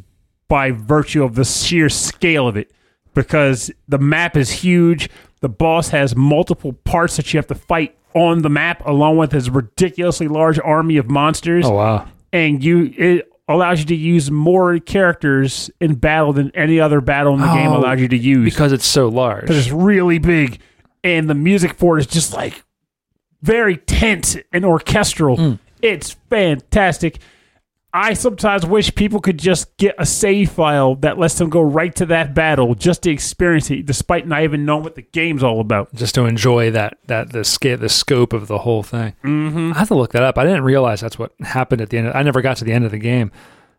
[0.48, 2.70] by virtue of the sheer scale of it.
[3.14, 5.10] Because the map is huge.
[5.40, 9.32] The boss has multiple parts that you have to fight on the map along with
[9.32, 11.64] his ridiculously large army of monsters.
[11.66, 12.08] Oh wow.
[12.32, 17.34] and you it allows you to use more characters in battle than any other battle
[17.34, 18.52] in the game Oh, allows you to use.
[18.52, 19.42] Because it's so large.
[19.42, 20.60] because it's really big.
[21.04, 22.62] And the music for it is just like
[23.42, 25.36] very tense and orchestral.
[25.36, 25.58] Mm.
[25.82, 27.18] it's fantastic
[27.94, 31.94] i sometimes wish people could just get a save file that lets them go right
[31.96, 35.60] to that battle just to experience it despite not even knowing what the game's all
[35.60, 39.14] about just to enjoy that that the scale the scope of the whole thing.
[39.24, 39.72] Mm-hmm.
[39.74, 40.38] I have to look that up.
[40.38, 42.08] I didn't realize that's what happened at the end.
[42.08, 43.30] Of, I never got to the end of the game.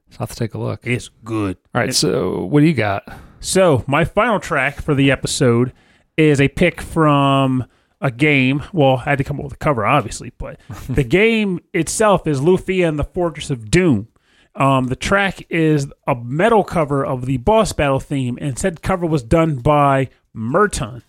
[0.09, 0.81] So I'll have to take a look.
[0.83, 3.07] it's good All right, so what do you got?
[3.41, 5.71] So, my final track for the episode
[6.17, 7.65] is a pick from
[8.01, 8.63] a game.
[8.73, 12.41] Well, I had to come up with a cover, obviously, but the game itself is
[12.41, 14.07] Lufia and the Fortress of Doom.
[14.55, 19.05] Um, the track is a metal cover of the boss battle theme, and said cover
[19.05, 21.03] was done by Merton.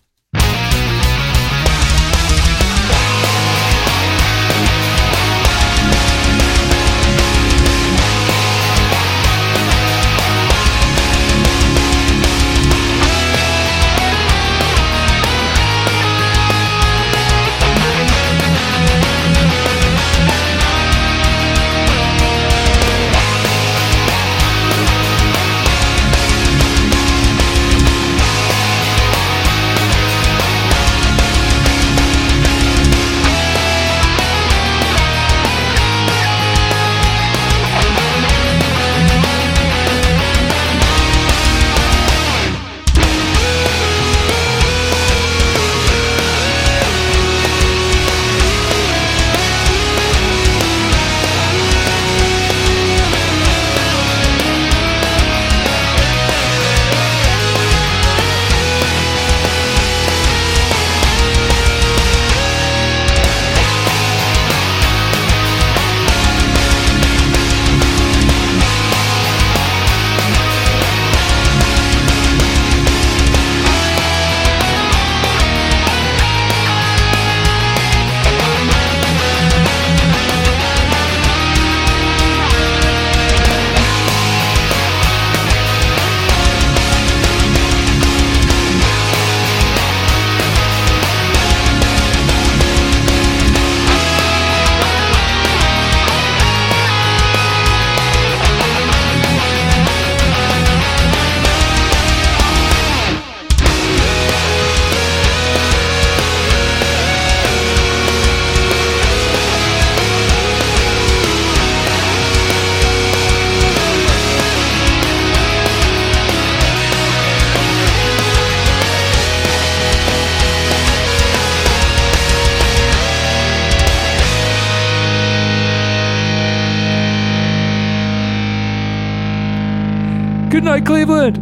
[130.71, 131.37] Night, Cleveland.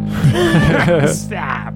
[1.15, 1.75] Stop.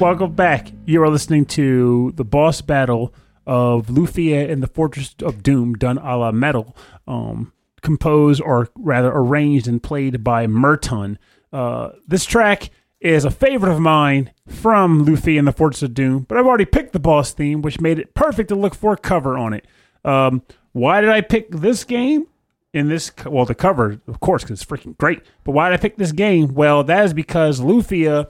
[0.00, 0.72] Welcome back.
[0.86, 3.12] You are listening to the boss battle
[3.46, 6.74] of Lufia and the Fortress of Doom, done a la metal,
[7.06, 7.52] um,
[7.82, 11.18] composed or rather arranged and played by Merton.
[11.52, 12.70] Uh, this track
[13.00, 16.64] is a favorite of mine from Lufia and the Fortress of Doom, but I've already
[16.64, 19.66] picked the boss theme, which made it perfect to look for a cover on it.
[20.06, 20.40] Um,
[20.72, 22.28] why did I pick this game?
[22.72, 25.22] In this well the cover of course because it's freaking great.
[25.44, 26.54] But why did i pick this game?
[26.54, 28.28] Well that is because lufia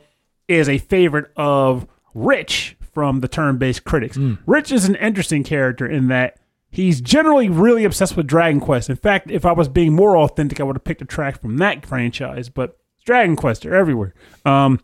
[0.49, 4.19] is a favorite of rich from the turn-based critics.
[4.45, 6.39] Rich is an interesting character in that
[6.71, 8.91] he's generally really obsessed with dragon quest.
[8.91, 11.57] In fact if i was being more authentic i would have picked a track from
[11.59, 14.15] that franchise but it's dragon quest they're everywhere.
[14.45, 14.81] Um,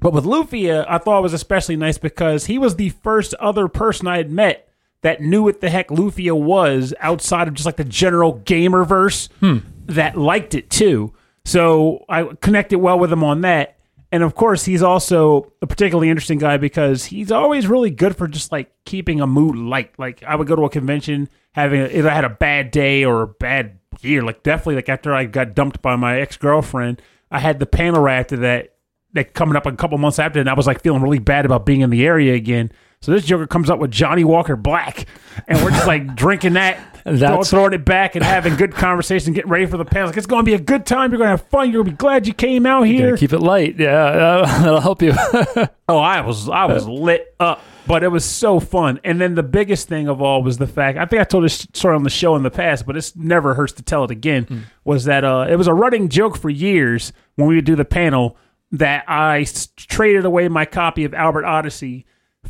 [0.00, 3.66] but with Lufia, I thought it was especially nice because he was the first other
[3.66, 4.67] person I had met
[5.02, 9.28] that knew what the heck Lufia was outside of just like the general gamer verse
[9.40, 9.58] hmm.
[9.86, 11.14] that liked it too.
[11.44, 13.76] So I connected well with him on that.
[14.10, 18.26] And of course, he's also a particularly interesting guy because he's always really good for
[18.26, 19.92] just like keeping a mood light.
[19.98, 23.04] Like I would go to a convention having a, if I had a bad day
[23.04, 27.02] or a bad year, like definitely like after I got dumped by my ex girlfriend,
[27.30, 28.74] I had the panel right after that
[29.12, 31.66] that coming up a couple months after, and I was like feeling really bad about
[31.66, 32.72] being in the area again.
[33.00, 35.06] So this Joker comes up with Johnnie Walker Black,
[35.46, 39.50] and we're just like drinking that, That's- throwing it back, and having good conversation, getting
[39.50, 40.08] ready for the panel.
[40.08, 41.12] Like it's going to be a good time.
[41.12, 41.70] You're going to have fun.
[41.70, 43.16] You're going to be glad you came out here.
[43.16, 43.78] keep it light.
[43.78, 45.12] Yeah, uh, that'll help you.
[45.90, 49.00] Oh, I was I was lit up, but it was so fun.
[49.04, 51.60] And then the biggest thing of all was the fact I think I told this
[51.72, 54.66] story on the show in the past, but it never hurts to tell it again.
[54.84, 57.86] Was that uh, it was a running joke for years when we would do the
[57.86, 58.36] panel
[58.72, 62.04] that I s- traded away my copy of Albert Odyssey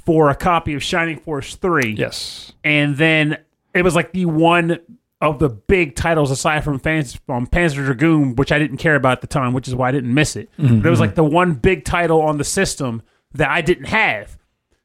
[0.05, 2.53] for a copy of Shining Force Three yes.
[2.65, 3.39] and then
[3.75, 4.79] it was like the one
[5.21, 9.13] of the big titles aside from fans from Panzer Dragoon, which I didn't care about
[9.13, 10.49] at the time, which is why I didn't miss it.
[10.59, 10.79] Mm-hmm.
[10.81, 13.03] But it was like the one big title on the system
[13.35, 14.39] that I didn't have.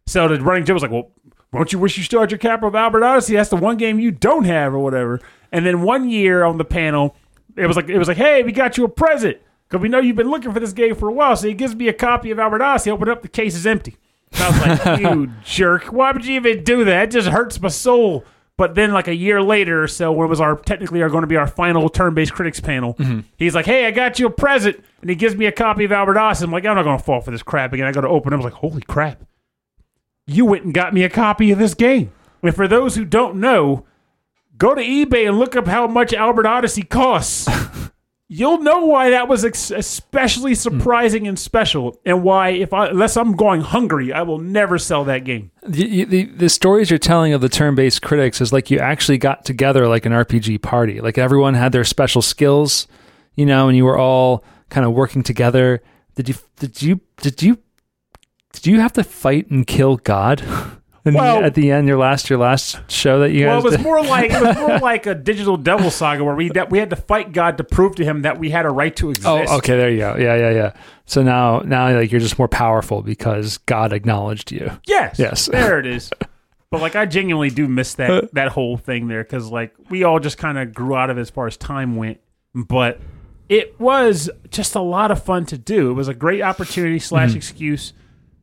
[0.07, 1.11] So the running joke was like, "Well,
[1.53, 3.35] don't you wish you still had your copy of Albert Odyssey?
[3.35, 6.65] That's the one game you don't have, or whatever." And then one year on the
[6.65, 7.15] panel,
[7.55, 9.37] it was like, "It was like, hey, we got you a present
[9.69, 11.75] because we know you've been looking for this game for a while." So he gives
[11.75, 12.89] me a copy of Albert Odyssey.
[12.89, 13.97] Open it up, the case is empty.
[14.33, 15.85] And I was like, you jerk.
[15.85, 17.03] Why would you even do that?
[17.03, 18.25] It just hurts my soul.
[18.55, 21.23] But then, like a year later or so, when it was our technically are going
[21.23, 23.21] to be our final turn-based critics panel, mm-hmm.
[23.35, 25.91] he's like, "Hey, I got you a present," and he gives me a copy of
[25.91, 26.45] Albert Odyssey.
[26.45, 28.31] I'm like, "I'm not going to fall for this crap again." I go to open.
[28.31, 28.35] it.
[28.35, 29.23] I was like, "Holy crap!
[30.27, 32.11] You went and got me a copy of this game."
[32.43, 33.85] And for those who don't know,
[34.57, 37.47] go to eBay and look up how much Albert Odyssey costs.
[38.35, 40.55] You'll know why that was ex- especially hmm.
[40.55, 45.03] surprising and special, and why if I unless I'm going hungry, I will never sell
[45.03, 45.51] that game.
[45.61, 49.45] The, the, the stories you're telling of the turn-based critics is like you actually got
[49.45, 50.99] together like an RPG party.
[50.99, 52.87] Like everyone had their special skills,
[53.35, 55.83] you know, and you were all kind of working together.
[56.15, 56.35] Did you?
[56.57, 57.01] Did you?
[57.17, 57.59] Did you?
[58.53, 60.43] Did you have to fight and kill God?
[61.05, 63.65] And Well- at the end, your last your last show that you Well, guys it
[63.65, 63.83] was did?
[63.83, 66.89] more like it was more like a digital devil saga where we that we had
[66.91, 69.27] to fight God to prove to him that we had a right to oh, exist.
[69.29, 70.15] Oh, okay, there you go.
[70.15, 70.73] Yeah, yeah, yeah.
[71.05, 74.71] So now, now, like you're just more powerful because God acknowledged you.
[74.85, 75.47] Yes, Yes.
[75.47, 76.09] there it is.
[76.71, 80.19] But like, I genuinely do miss that that whole thing there because like we all
[80.19, 82.19] just kind of grew out of it as far as time went.
[82.55, 83.01] But
[83.49, 85.91] it was just a lot of fun to do.
[85.91, 87.37] It was a great opportunity slash mm-hmm.
[87.37, 87.93] excuse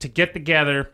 [0.00, 0.92] to get together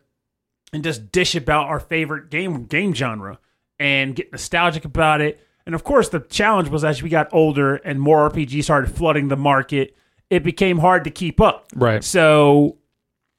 [0.73, 3.39] and just dish about our favorite game game genre
[3.79, 5.41] and get nostalgic about it.
[5.65, 9.29] And of course, the challenge was as we got older and more RPGs started flooding
[9.29, 9.97] the market,
[10.31, 11.67] it became hard to keep up.
[11.75, 12.03] Right.
[12.03, 12.79] So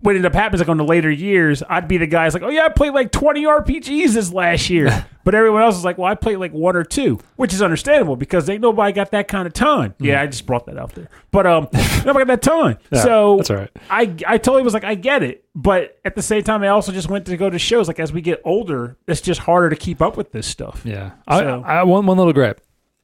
[0.01, 2.33] what ended up happening is like on the later years, I'd be the guy who's
[2.35, 5.07] like, oh yeah, I played like 20 RPGs this last year.
[5.23, 8.15] but everyone else is like, well, I played like one or two, which is understandable
[8.15, 9.95] because ain't nobody got that kind of time.
[9.99, 11.09] Yeah, I just brought that out there.
[11.31, 11.67] But um,
[12.05, 12.77] nobody got that time.
[12.91, 13.71] Yeah, so that's all right.
[13.89, 15.43] I, I totally was like, I get it.
[15.55, 17.87] But at the same time, I also just went to go to shows.
[17.87, 20.83] Like as we get older, it's just harder to keep up with this stuff.
[20.85, 21.11] Yeah.
[21.27, 22.61] I, So- I one one little grip.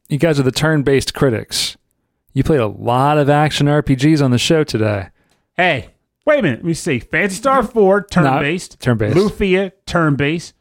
[0.10, 1.76] You guys are the turn-based critics.
[2.34, 5.10] You played a lot of action RPGs on the show today.
[5.56, 5.90] Hey,
[6.26, 6.60] wait a minute.
[6.60, 7.00] Let me see.
[7.00, 7.72] Phantasy Star mm-hmm.
[7.72, 8.80] 4, turn based.
[8.80, 9.16] turn-based.
[9.16, 10.54] Lufia, turn based.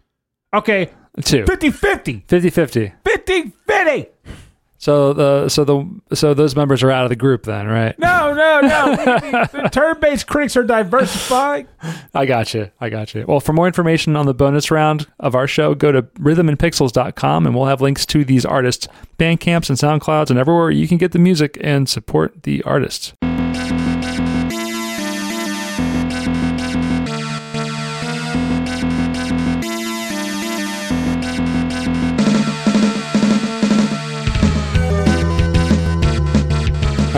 [0.54, 0.90] Okay,
[1.20, 1.44] Two.
[1.44, 2.24] 50 50.
[2.26, 2.92] 50-50.
[3.04, 4.08] 50 50.
[4.78, 7.96] So the so the so those members are out of the group then, right?
[8.00, 9.68] No, no, no.
[9.72, 11.68] turn-based critics are diversified.
[12.14, 12.68] I got you.
[12.80, 13.24] I got you.
[13.28, 17.54] Well, for more information on the bonus round of our show, go to rhythmandpixels.com and
[17.54, 21.20] we'll have links to these artists, Bandcamps and SoundClouds and everywhere you can get the
[21.20, 23.12] music and support the artists.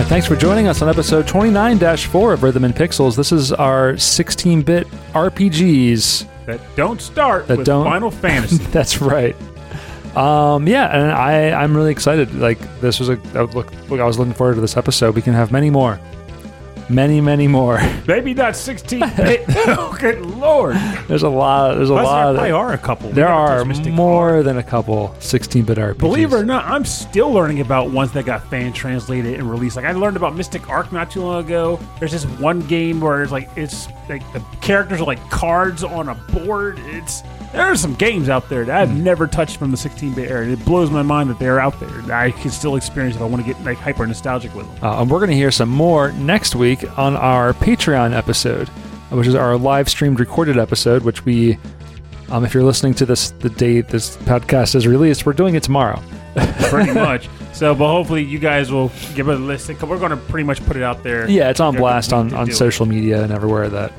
[0.04, 3.16] Right, thanks for joining us on episode 29 4 of Rhythm and Pixels.
[3.16, 6.26] This is our 16 bit RPGs.
[6.46, 8.58] That don't start That with don't- Final Fantasy.
[8.64, 9.36] That's right.
[10.16, 12.32] Um, yeah, and I, I'm really excited.
[12.36, 15.16] Like, this was a, look, look, I was looking forward to this episode.
[15.16, 15.98] We can have many more.
[16.88, 17.80] Many, many more.
[18.06, 19.44] Maybe not 16 bit.
[19.48, 20.76] oh, good lord.
[21.08, 21.74] There's a lot.
[21.74, 22.24] There's a Plus, lot.
[22.26, 23.08] there probably are a couple.
[23.08, 25.98] We there are more than a couple 16 bit RPGs.
[25.98, 29.76] Believe it or not, I'm still learning about ones that got fan translated and released.
[29.76, 31.80] Like I learned about Mystic Ark not too long ago.
[31.98, 36.08] There's this one game where it's like it's like the characters are like cards on
[36.08, 36.78] a board.
[36.80, 37.22] It's
[37.54, 39.02] there are some games out there that I've Hmm.
[39.02, 40.46] never touched from the 16-bit era.
[40.46, 42.12] It blows my mind that they're out there.
[42.14, 44.84] I can still experience if I want to get like hyper nostalgic with them.
[44.84, 48.68] Uh, and we're going to hear some more next week on our Patreon episode,
[49.10, 51.56] which is our live streamed recorded episode, which we,
[52.30, 55.62] um, if you're listening to this the day this podcast is released, we're doing it
[55.62, 56.02] tomorrow.
[56.68, 57.28] pretty much.
[57.52, 59.76] So, but hopefully you guys will give it a listen.
[59.76, 61.30] 'cause we're going to pretty much put it out there.
[61.30, 63.92] Yeah, it's on blast on, on social media and everywhere that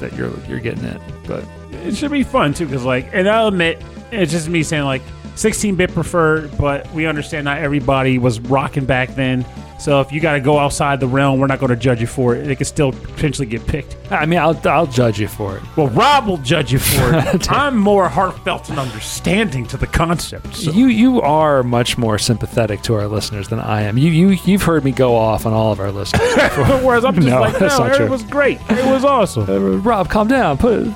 [0.00, 1.00] that you're you're getting it.
[1.28, 1.44] But
[1.88, 3.82] it should be fun too because like and i'll admit
[4.12, 5.02] it's just me saying like
[5.34, 9.44] 16-bit preferred but we understand not everybody was rocking back then
[9.78, 12.08] so if you got to go outside the realm we're not going to judge you
[12.08, 15.56] for it it could still potentially get picked I mean, I'll I'll judge you for
[15.56, 15.62] it.
[15.76, 20.56] well rob will judge you for it i'm more heartfelt and understanding to the concept
[20.56, 20.72] so.
[20.72, 23.96] You you are much more sympathetic to our listeners than I am.
[23.96, 26.28] You you you've heard me go off on all of our listeners.
[26.82, 30.26] whereas i'm just No, like no it was great it was awesome Uh, Rob, calm
[30.26, 30.58] down.
[30.58, 30.88] Put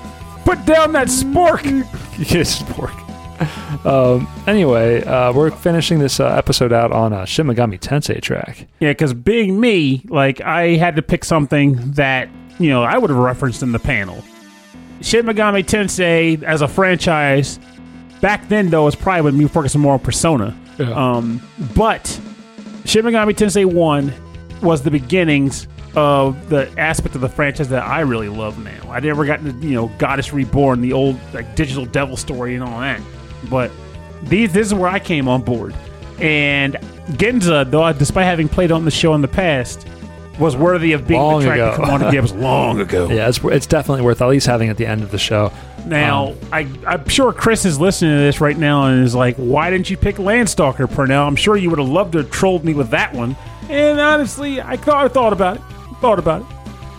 [0.45, 1.63] put down that spork
[2.31, 2.93] Yes, pork.
[3.85, 8.69] Um, anyway, uh, we're finishing this uh, episode out on a Shin Megami Tensei track.
[8.79, 12.29] Yeah, because being me, like I had to pick something that
[12.59, 14.23] you know I would have referenced in the panel.
[15.01, 17.59] Shin Megami Tensei as a franchise,
[18.21, 20.57] back then though, was probably when me focusing more on Persona.
[20.79, 21.41] Um,
[21.75, 22.07] but
[22.85, 24.13] Shin Megami Tensei One
[24.63, 28.91] was the beginnings of the aspect of the franchise that I really love now.
[28.91, 32.65] I never got into you know Goddess Reborn, the old like digital devil story and
[32.65, 33.01] all that,
[33.51, 33.71] but
[34.25, 35.75] these this is where I came on board.
[36.21, 36.75] And
[37.13, 39.87] Ginza, though, despite having played on the show in the past,
[40.39, 41.71] was worthy of being Long the track ago.
[41.73, 42.01] to come on.
[42.01, 43.09] Yeah, it was long ago.
[43.11, 45.53] Yeah, it's, it's definitely worth at least having at the end of the show.
[45.85, 49.35] Now, Um, I, I'm sure Chris is listening to this right now and is like,
[49.37, 51.27] "Why didn't you pick Landstalker, Pernell?
[51.27, 53.37] I'm sure you would have loved to have trolled me with that one."
[53.69, 55.63] And honestly, I thought I thought about it,
[56.03, 56.47] thought about it.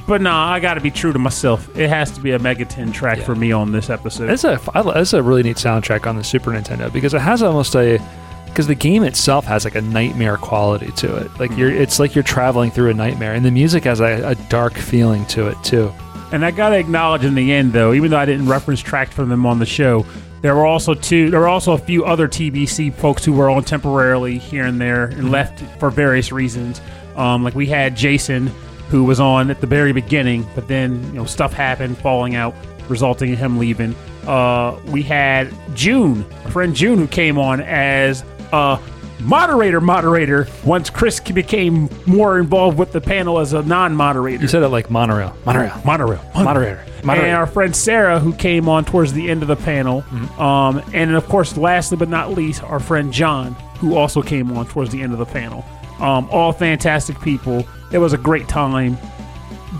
[0.07, 1.77] But nah, I got to be true to myself.
[1.77, 4.29] It has to be a Mega Ten track for me on this episode.
[4.31, 7.41] It's a I- it's a really neat soundtrack on the Super Nintendo because it has
[7.43, 7.99] almost a
[8.47, 11.31] because the game itself has like a nightmare quality to it.
[11.39, 14.35] Like you're it's like you're traveling through a nightmare, and the music has a, a
[14.49, 15.91] dark feeling to it too.
[16.33, 19.29] And I gotta acknowledge in the end, though, even though I didn't reference tracks from
[19.29, 20.05] them on the show,
[20.41, 21.29] there were also two.
[21.29, 25.05] There were also a few other TBC folks who were on temporarily here and there
[25.05, 26.81] and left for various reasons.
[27.15, 28.51] Um, like we had Jason,
[28.93, 32.53] who was on at the very beginning, but then you know stuff happened, falling out,
[32.87, 33.95] resulting in him leaving.
[34.27, 38.79] Uh, we had June, our friend June, who came on as a
[39.21, 39.81] moderator.
[39.81, 44.43] Moderator once Chris became more involved with the panel as a non-moderator.
[44.43, 46.21] You said it like monorail, monorail, Monorail.
[46.35, 47.27] moderator, moderator.
[47.29, 50.05] And our friend Sarah, who came on towards the end of the panel.
[50.39, 54.67] Um, and of course, lastly but not least, our friend John, who also came on
[54.67, 55.65] towards the end of the panel.
[56.03, 57.65] Um, all fantastic people.
[57.91, 58.97] It was a great time.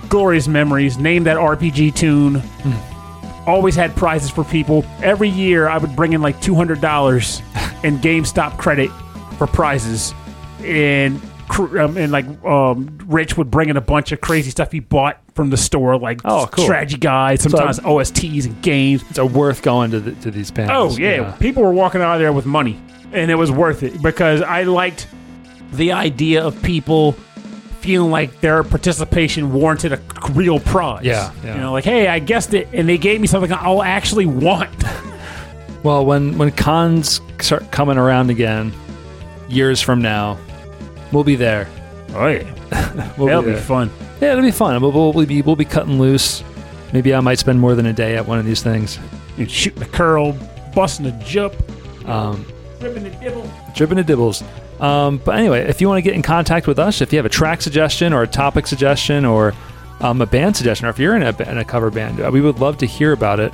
[0.10, 0.98] Glorious memories.
[0.98, 2.42] Name that RPG tune.
[3.46, 4.86] Always had prizes for people.
[5.02, 8.90] Every year, I would bring in like $200 in GameStop credit
[9.38, 10.14] for prizes.
[10.62, 14.72] And cr- um, and like um, Rich would bring in a bunch of crazy stuff
[14.72, 16.64] he bought from the store, like Oh, cool.
[16.64, 19.04] strategy guides, sometimes OSTs and games.
[19.10, 20.96] it's a worth going to the, to these panels.
[20.96, 21.32] Oh yeah.
[21.34, 22.80] people were walking out of there with money,
[23.12, 25.08] and it was worth it because I liked
[25.78, 27.14] the idea of people
[27.82, 30.00] feeling like their participation warranted a
[30.32, 31.04] real prize.
[31.04, 31.56] Yeah, yeah.
[31.56, 34.70] you know, like hey, I guessed it, and they gave me something I'll actually want.
[35.84, 38.72] Well, when when cons start coming around again,
[39.50, 40.38] years from now,
[41.12, 41.68] we'll be there.
[42.14, 43.92] Oh yeah, We'll that'll be be fun.
[44.22, 44.82] Yeah, it'll be fun.
[44.82, 46.42] We'll, we'll, we'll be we'll be cutting loose.
[46.94, 48.98] Maybe I might spend more than a day at one of these things.
[49.38, 50.38] And shooting a curl,
[50.74, 51.54] busting a jump,
[52.08, 52.46] Um,
[52.80, 53.52] ripping a dibble.
[53.76, 54.42] dripping to dibbles.
[54.84, 57.26] Um, but anyway, if you want to get in contact with us, if you have
[57.26, 59.54] a track suggestion or a topic suggestion or
[60.02, 62.42] um, a band suggestion, or if you're in a, in a cover band, uh, we
[62.42, 63.54] would love to hear about it.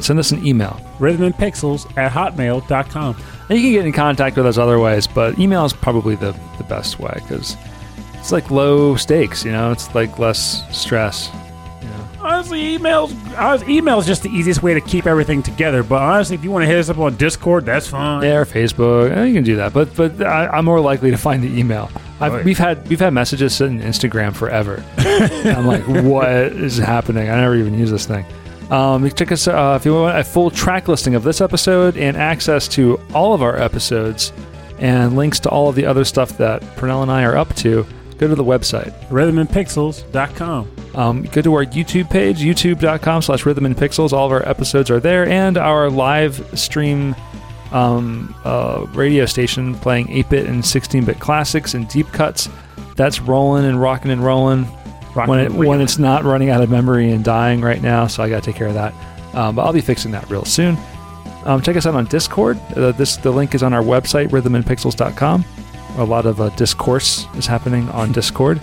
[0.00, 0.80] Send us an email.
[0.98, 3.16] Rhythmandpixels at hotmail.com.
[3.50, 6.32] And you can get in contact with us other ways, but email is probably the,
[6.56, 7.58] the best way because
[8.14, 9.72] it's like low stakes, you know?
[9.72, 11.28] It's like less stress.
[12.30, 13.68] Honestly, emails.
[13.68, 15.82] Email is just the easiest way to keep everything together.
[15.82, 18.22] But honestly, if you want to hit us up on Discord, that's fine.
[18.22, 19.72] Yeah, or Facebook, eh, you can do that.
[19.72, 21.90] But but I, I'm more likely to find the email.
[22.20, 22.42] I've, Boy.
[22.44, 24.84] we've had we've had messages sent in Instagram forever.
[24.98, 27.28] And I'm like, what is happening?
[27.28, 28.24] I never even use this thing.
[28.70, 31.96] Um, you check us uh, if you want a full track listing of this episode
[31.96, 34.32] and access to all of our episodes
[34.78, 37.84] and links to all of the other stuff that Pernell and I are up to.
[38.20, 38.92] Go to the website.
[39.08, 40.70] Rhythmandpixels.com.
[40.94, 44.12] Um, go to our YouTube page, youtube.com slash rhythm and pixels.
[44.12, 47.16] All of our episodes are there, and our live stream
[47.72, 52.50] um, uh, radio station playing 8-bit and 16-bit classics and deep cuts.
[52.94, 54.64] That's rolling and rocking and rolling
[55.14, 58.06] when it when it's not running out of memory and dying right now.
[58.06, 58.92] So I got to take care of that.
[59.34, 60.76] Um, but I'll be fixing that real soon.
[61.46, 62.60] Um, check us out on Discord.
[62.76, 65.42] Uh, this the link is on our website, rhythmandpixels.com.
[66.00, 68.58] A lot of uh, discourse is happening on Discord.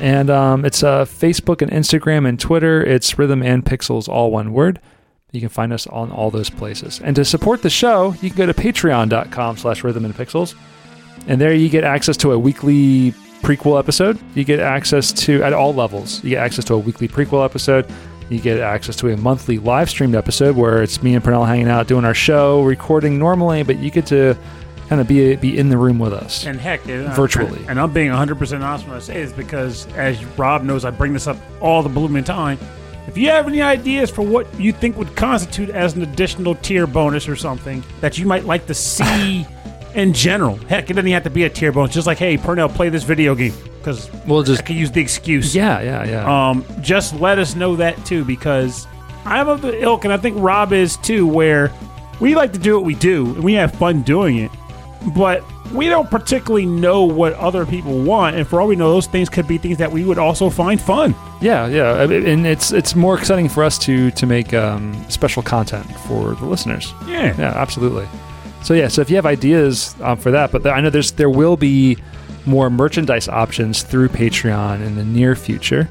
[0.00, 2.84] And um, it's uh, Facebook and Instagram and Twitter.
[2.84, 4.80] It's Rhythm and Pixels, all one word.
[5.30, 7.00] You can find us on all those places.
[7.00, 10.56] And to support the show, you can go to patreon.com slash rhythm and pixels.
[11.28, 13.12] And there you get access to a weekly
[13.42, 14.18] prequel episode.
[14.34, 17.86] You get access to, at all levels, you get access to a weekly prequel episode.
[18.30, 21.68] You get access to a monthly live streamed episode where it's me and Pernell hanging
[21.68, 24.36] out doing our show, recording normally, but you get to
[24.88, 26.46] kind of be be in the room with us.
[26.46, 27.64] And heck, uh, Virtually.
[27.68, 31.12] And I'm being 100% honest when I say this because, as Rob knows, I bring
[31.12, 32.58] this up all the blooming time.
[33.06, 36.86] If you have any ideas for what you think would constitute as an additional tier
[36.86, 39.46] bonus or something that you might like to see
[39.94, 41.94] in general, heck, it doesn't even have to be a tier bonus.
[41.94, 45.00] Just like, hey, Pernell, play this video game because We'll I just, could use the
[45.00, 45.54] excuse.
[45.54, 46.48] yeah, yeah, yeah.
[46.50, 48.86] Um, just let us know that too, because
[49.24, 51.72] I'm of the ilk, and I think Rob is too, where
[52.20, 54.50] we like to do what we do, and we have fun doing it,
[55.14, 59.06] but we don't particularly know what other people want, and for all we know, those
[59.06, 61.14] things could be things that we would also find fun.
[61.40, 65.86] Yeah, yeah, and it's it's more exciting for us to to make um, special content
[66.00, 66.92] for the listeners.
[67.06, 67.36] Yeah.
[67.38, 68.08] Yeah, absolutely.
[68.62, 71.30] So yeah, so if you have ideas um, for that, but I know there's there
[71.30, 71.96] will be
[72.46, 75.88] more merchandise options through Patreon in the near future.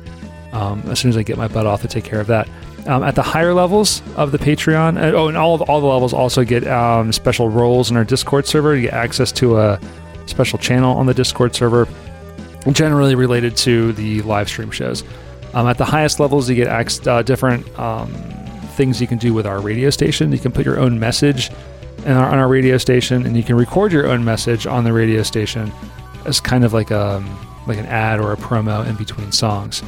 [0.53, 2.47] Um, as soon as I get my butt off to take care of that.
[2.87, 5.87] Um, at the higher levels of the Patreon, uh, oh, and all of, all the
[5.87, 8.75] levels also get um, special roles in our Discord server.
[8.75, 9.79] You get access to a
[10.25, 11.85] special channel on the Discord server,
[12.71, 15.03] generally related to the live stream shows.
[15.53, 18.07] Um, at the highest levels, you get ac- uh, different um,
[18.75, 20.31] things you can do with our radio station.
[20.31, 21.51] You can put your own message
[22.05, 25.23] our, on our radio station, and you can record your own message on the radio
[25.23, 25.71] station
[26.25, 27.23] as kind of like a
[27.67, 29.83] like an ad or a promo in between songs.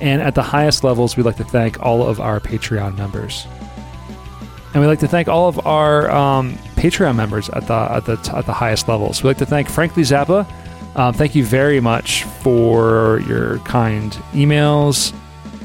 [0.00, 3.46] And at the highest levels, we'd like to thank all of our Patreon members.
[4.72, 8.12] And we'd like to thank all of our um, Patreon members at the at the
[8.36, 9.22] at the highest levels.
[9.22, 10.46] We'd like to thank Frankly Zappa.
[10.96, 15.12] Um, thank you very much for your kind emails,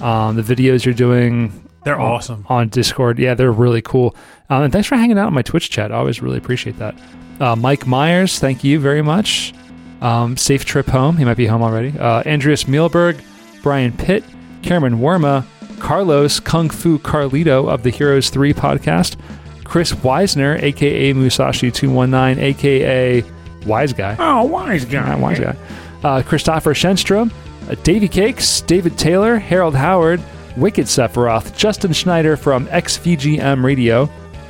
[0.02, 1.52] um, the videos you're doing
[1.84, 2.46] They're on- awesome.
[2.50, 3.18] on Discord.
[3.20, 4.16] Yeah, they're really cool.
[4.50, 5.92] Um, and thanks for hanging out on my Twitch chat.
[5.92, 6.96] I always really appreciate that.
[7.40, 9.54] Uh, Mike Myers, thank you very much.
[10.02, 11.18] Um, safe trip home.
[11.18, 11.98] He might be home already.
[11.98, 13.20] Uh, Andreas Mielberg,
[13.66, 14.24] Brian Pitt,
[14.62, 15.44] Cameron Worma,
[15.80, 19.16] Carlos Kung Fu Carlito of the Heroes 3 podcast,
[19.64, 23.24] Chris Weisner, aka Musashi219, aka
[23.66, 24.16] Wise Guy.
[24.20, 25.16] Oh, wise guy.
[25.16, 25.56] Wise guy.
[26.04, 27.32] Uh, Christopher Shenstrom,
[27.68, 30.22] uh, Davey Cakes, David Taylor, Harold Howard,
[30.58, 34.08] Wicked Sephiroth, Justin Schneider from XVGM Radio,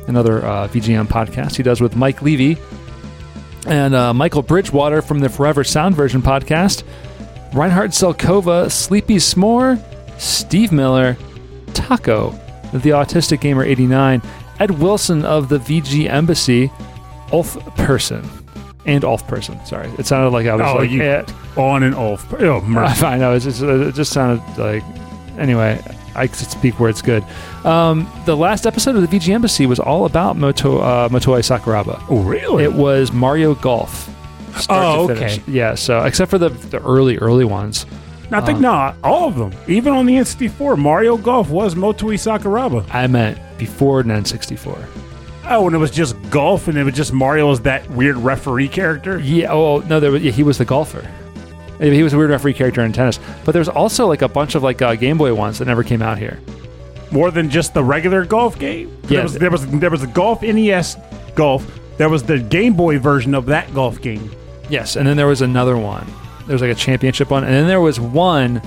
[0.09, 2.57] another uh, VGM podcast he does with Mike Levy,
[3.65, 6.83] and uh, Michael Bridgewater from the Forever Sound Version podcast,
[7.55, 9.81] Reinhard Selkova, Sleepy S'more,
[10.19, 11.15] Steve Miller,
[11.73, 12.31] Taco,
[12.73, 14.21] the Autistic Gamer 89,
[14.59, 16.69] Ed Wilson of the VG Embassy,
[17.31, 18.27] Ulf Person,
[18.85, 19.63] and Ulf Person.
[19.65, 21.23] Sorry, it sounded like I was Oh, like you- eh,
[21.55, 22.25] On and off.
[22.39, 23.05] Oh, mercy.
[23.05, 24.83] I know it's just, it just sounded like
[25.37, 25.81] anyway.
[26.17, 27.25] I could speak where it's good.
[27.65, 32.01] Um, the last episode of the VG Embassy was all about Moto uh, Motoi Sakuraba.
[32.09, 32.63] Oh, really?
[32.63, 34.09] It was Mario Golf.
[34.69, 35.41] Oh, okay.
[35.47, 37.85] Yeah, so except for the the early early ones,
[38.31, 39.53] I think not all of them.
[39.67, 42.85] Even on the N64, Mario Golf was Motoi Sakuraba.
[42.93, 44.85] I meant before N64.
[45.47, 48.67] Oh, and it was just golf, and it was just Mario as that weird referee
[48.67, 49.19] character.
[49.19, 49.51] Yeah.
[49.51, 51.07] Oh no, there was, yeah, he was the golfer.
[51.79, 54.63] He was a weird referee character in tennis, but there's also like a bunch of
[54.63, 56.39] like uh, Game Boy ones that never came out here.
[57.11, 58.89] More than just the regular golf game.
[59.03, 59.07] Yeah.
[59.09, 60.95] There was there was there was the golf NES
[61.35, 61.79] golf.
[61.97, 64.31] There was the Game Boy version of that golf game.
[64.69, 66.05] Yes, and then there was another one.
[66.45, 68.61] There was like a championship one, and then there was one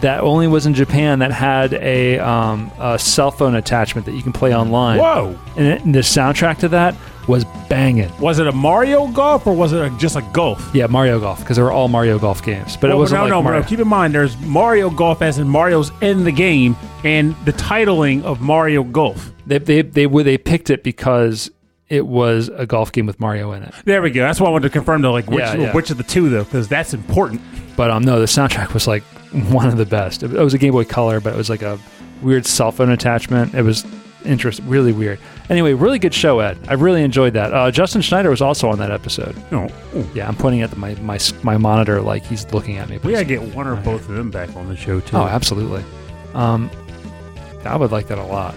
[0.00, 4.22] that only was in Japan that had a, um, a cell phone attachment that you
[4.22, 4.98] can play online.
[4.98, 5.38] Whoa!
[5.56, 6.94] And, it, and the soundtrack to that
[7.26, 8.10] was banging.
[8.20, 10.70] Was it a Mario Golf or was it a, just a golf?
[10.74, 13.30] Yeah, Mario Golf because they were all Mario Golf games, but it wasn't no, like
[13.30, 13.60] no, Mario.
[13.60, 13.68] bro.
[13.68, 18.22] Keep in mind, there's Mario Golf as in Mario's in the game, and the titling
[18.24, 19.32] of Mario Golf.
[19.46, 21.50] they they they, would- they picked it because
[21.94, 23.72] it was a golf game with Mario in it.
[23.84, 24.22] There we go.
[24.22, 25.12] That's what I wanted to confirm though.
[25.12, 25.72] Like which Yeah, yeah.
[25.72, 27.40] which of the two though, because that's important.
[27.76, 29.02] But um, no, the soundtrack was like
[29.50, 30.22] one of the best.
[30.22, 31.78] It, was a Game Boy Color, but it was like a
[32.22, 33.54] weird cell phone attachment.
[33.54, 33.84] It was
[34.24, 35.18] interest, really weird.
[35.50, 36.56] Anyway, really good show, Ed.
[36.68, 37.52] I really enjoyed that.
[37.52, 39.36] Uh, Justin Schneider was also on that episode.
[39.52, 39.68] Oh.
[40.14, 42.96] Yeah, I'm pointing at my my my monitor like he's looking at me.
[42.98, 45.16] but we gotta he's- get one or both of them back on the show too.
[45.16, 45.84] Oh, absolutely.
[46.34, 46.70] Um,
[47.64, 48.54] I would like that a lot.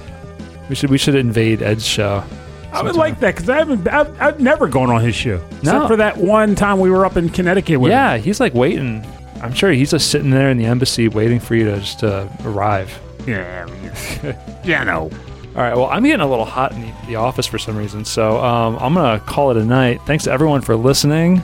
[0.69, 2.23] We should we should invade Ed's show.
[2.71, 3.87] I would like that because I haven't.
[3.87, 5.87] I've, I've never gone on his show except No.
[5.87, 7.97] for that one time we were up in Connecticut with him.
[7.97, 9.05] Yeah, he's like waiting.
[9.41, 12.27] I'm sure he's just sitting there in the embassy waiting for you to just uh,
[12.43, 12.99] arrive.
[13.25, 15.09] Yeah, I mean, yeah, no.
[15.55, 15.75] All right.
[15.75, 18.77] Well, I'm getting a little hot in the, the office for some reason, so um,
[18.79, 20.01] I'm gonna call it a night.
[20.05, 21.41] Thanks to everyone for listening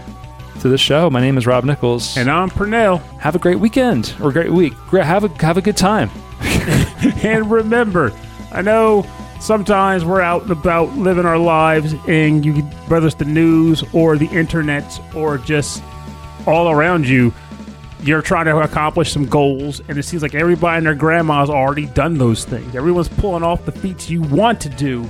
[0.62, 1.10] to the show.
[1.10, 2.16] My name is Rob Nichols.
[2.18, 3.02] And I'm Pernell.
[3.20, 4.74] have a great weekend or great week.
[4.92, 6.10] Have a have a good time.
[7.24, 8.12] and remember,
[8.52, 9.04] I know
[9.44, 12.54] sometimes we're out and about living our lives, and you,
[12.88, 15.84] whether it's the news or the internet or just
[16.48, 17.34] all around you,
[18.02, 21.86] you're trying to accomplish some goals, and it seems like everybody and their grandma's already
[21.88, 22.76] done those things.
[22.76, 25.10] Everyone's pulling off the feats you want to do,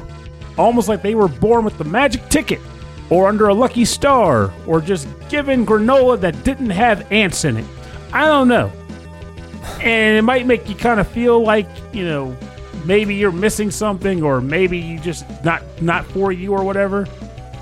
[0.58, 2.60] almost like they were born with the magic ticket.
[3.10, 7.66] Or under a lucky star, or just given granola that didn't have ants in it.
[8.12, 8.72] I don't know
[9.82, 12.36] and it might make you kind of feel like you know
[12.86, 17.08] maybe you're missing something or maybe you just not not for you or whatever.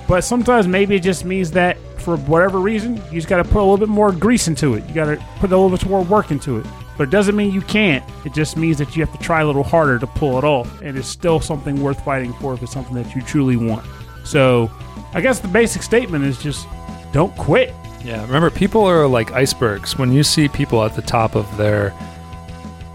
[0.08, 3.58] But sometimes maybe it just means that for whatever reason you just got to put
[3.58, 4.84] a little bit more grease into it.
[4.88, 6.66] You got to put a little bit more work into it.
[6.98, 8.04] But it doesn't mean you can't.
[8.26, 10.82] It just means that you have to try a little harder to pull it off.
[10.82, 13.86] And it's still something worth fighting for if it's something that you truly want.
[14.24, 14.70] So
[15.14, 16.66] i guess the basic statement is just
[17.12, 17.74] don't quit.
[18.04, 18.22] Yeah.
[18.22, 19.96] Remember, people are like icebergs.
[19.96, 21.90] When you see people at the top of their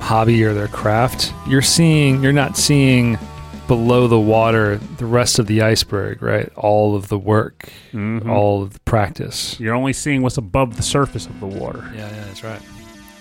[0.07, 3.19] hobby or their craft, you're seeing you're not seeing
[3.67, 6.49] below the water the rest of the iceberg, right?
[6.55, 8.29] All of the work, mm-hmm.
[8.29, 9.59] all of the practice.
[9.59, 12.61] you're only seeing what's above the surface of the water Yeah, yeah, that's right.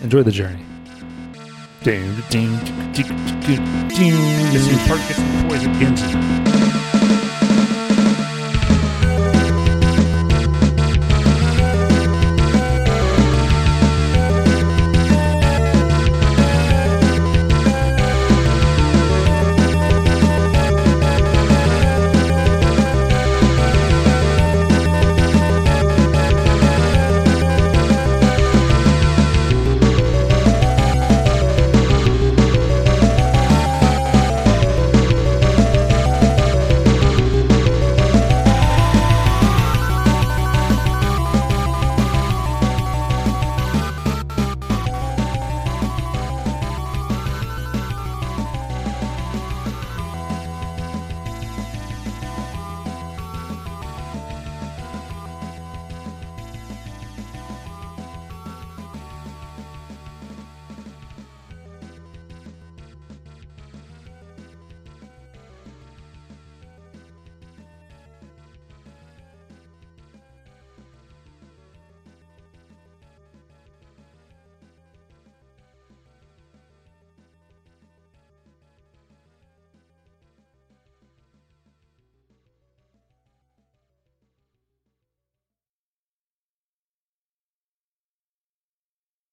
[0.00, 0.64] Enjoy the journey.
[4.52, 6.95] Get some, get some poison Ginseng.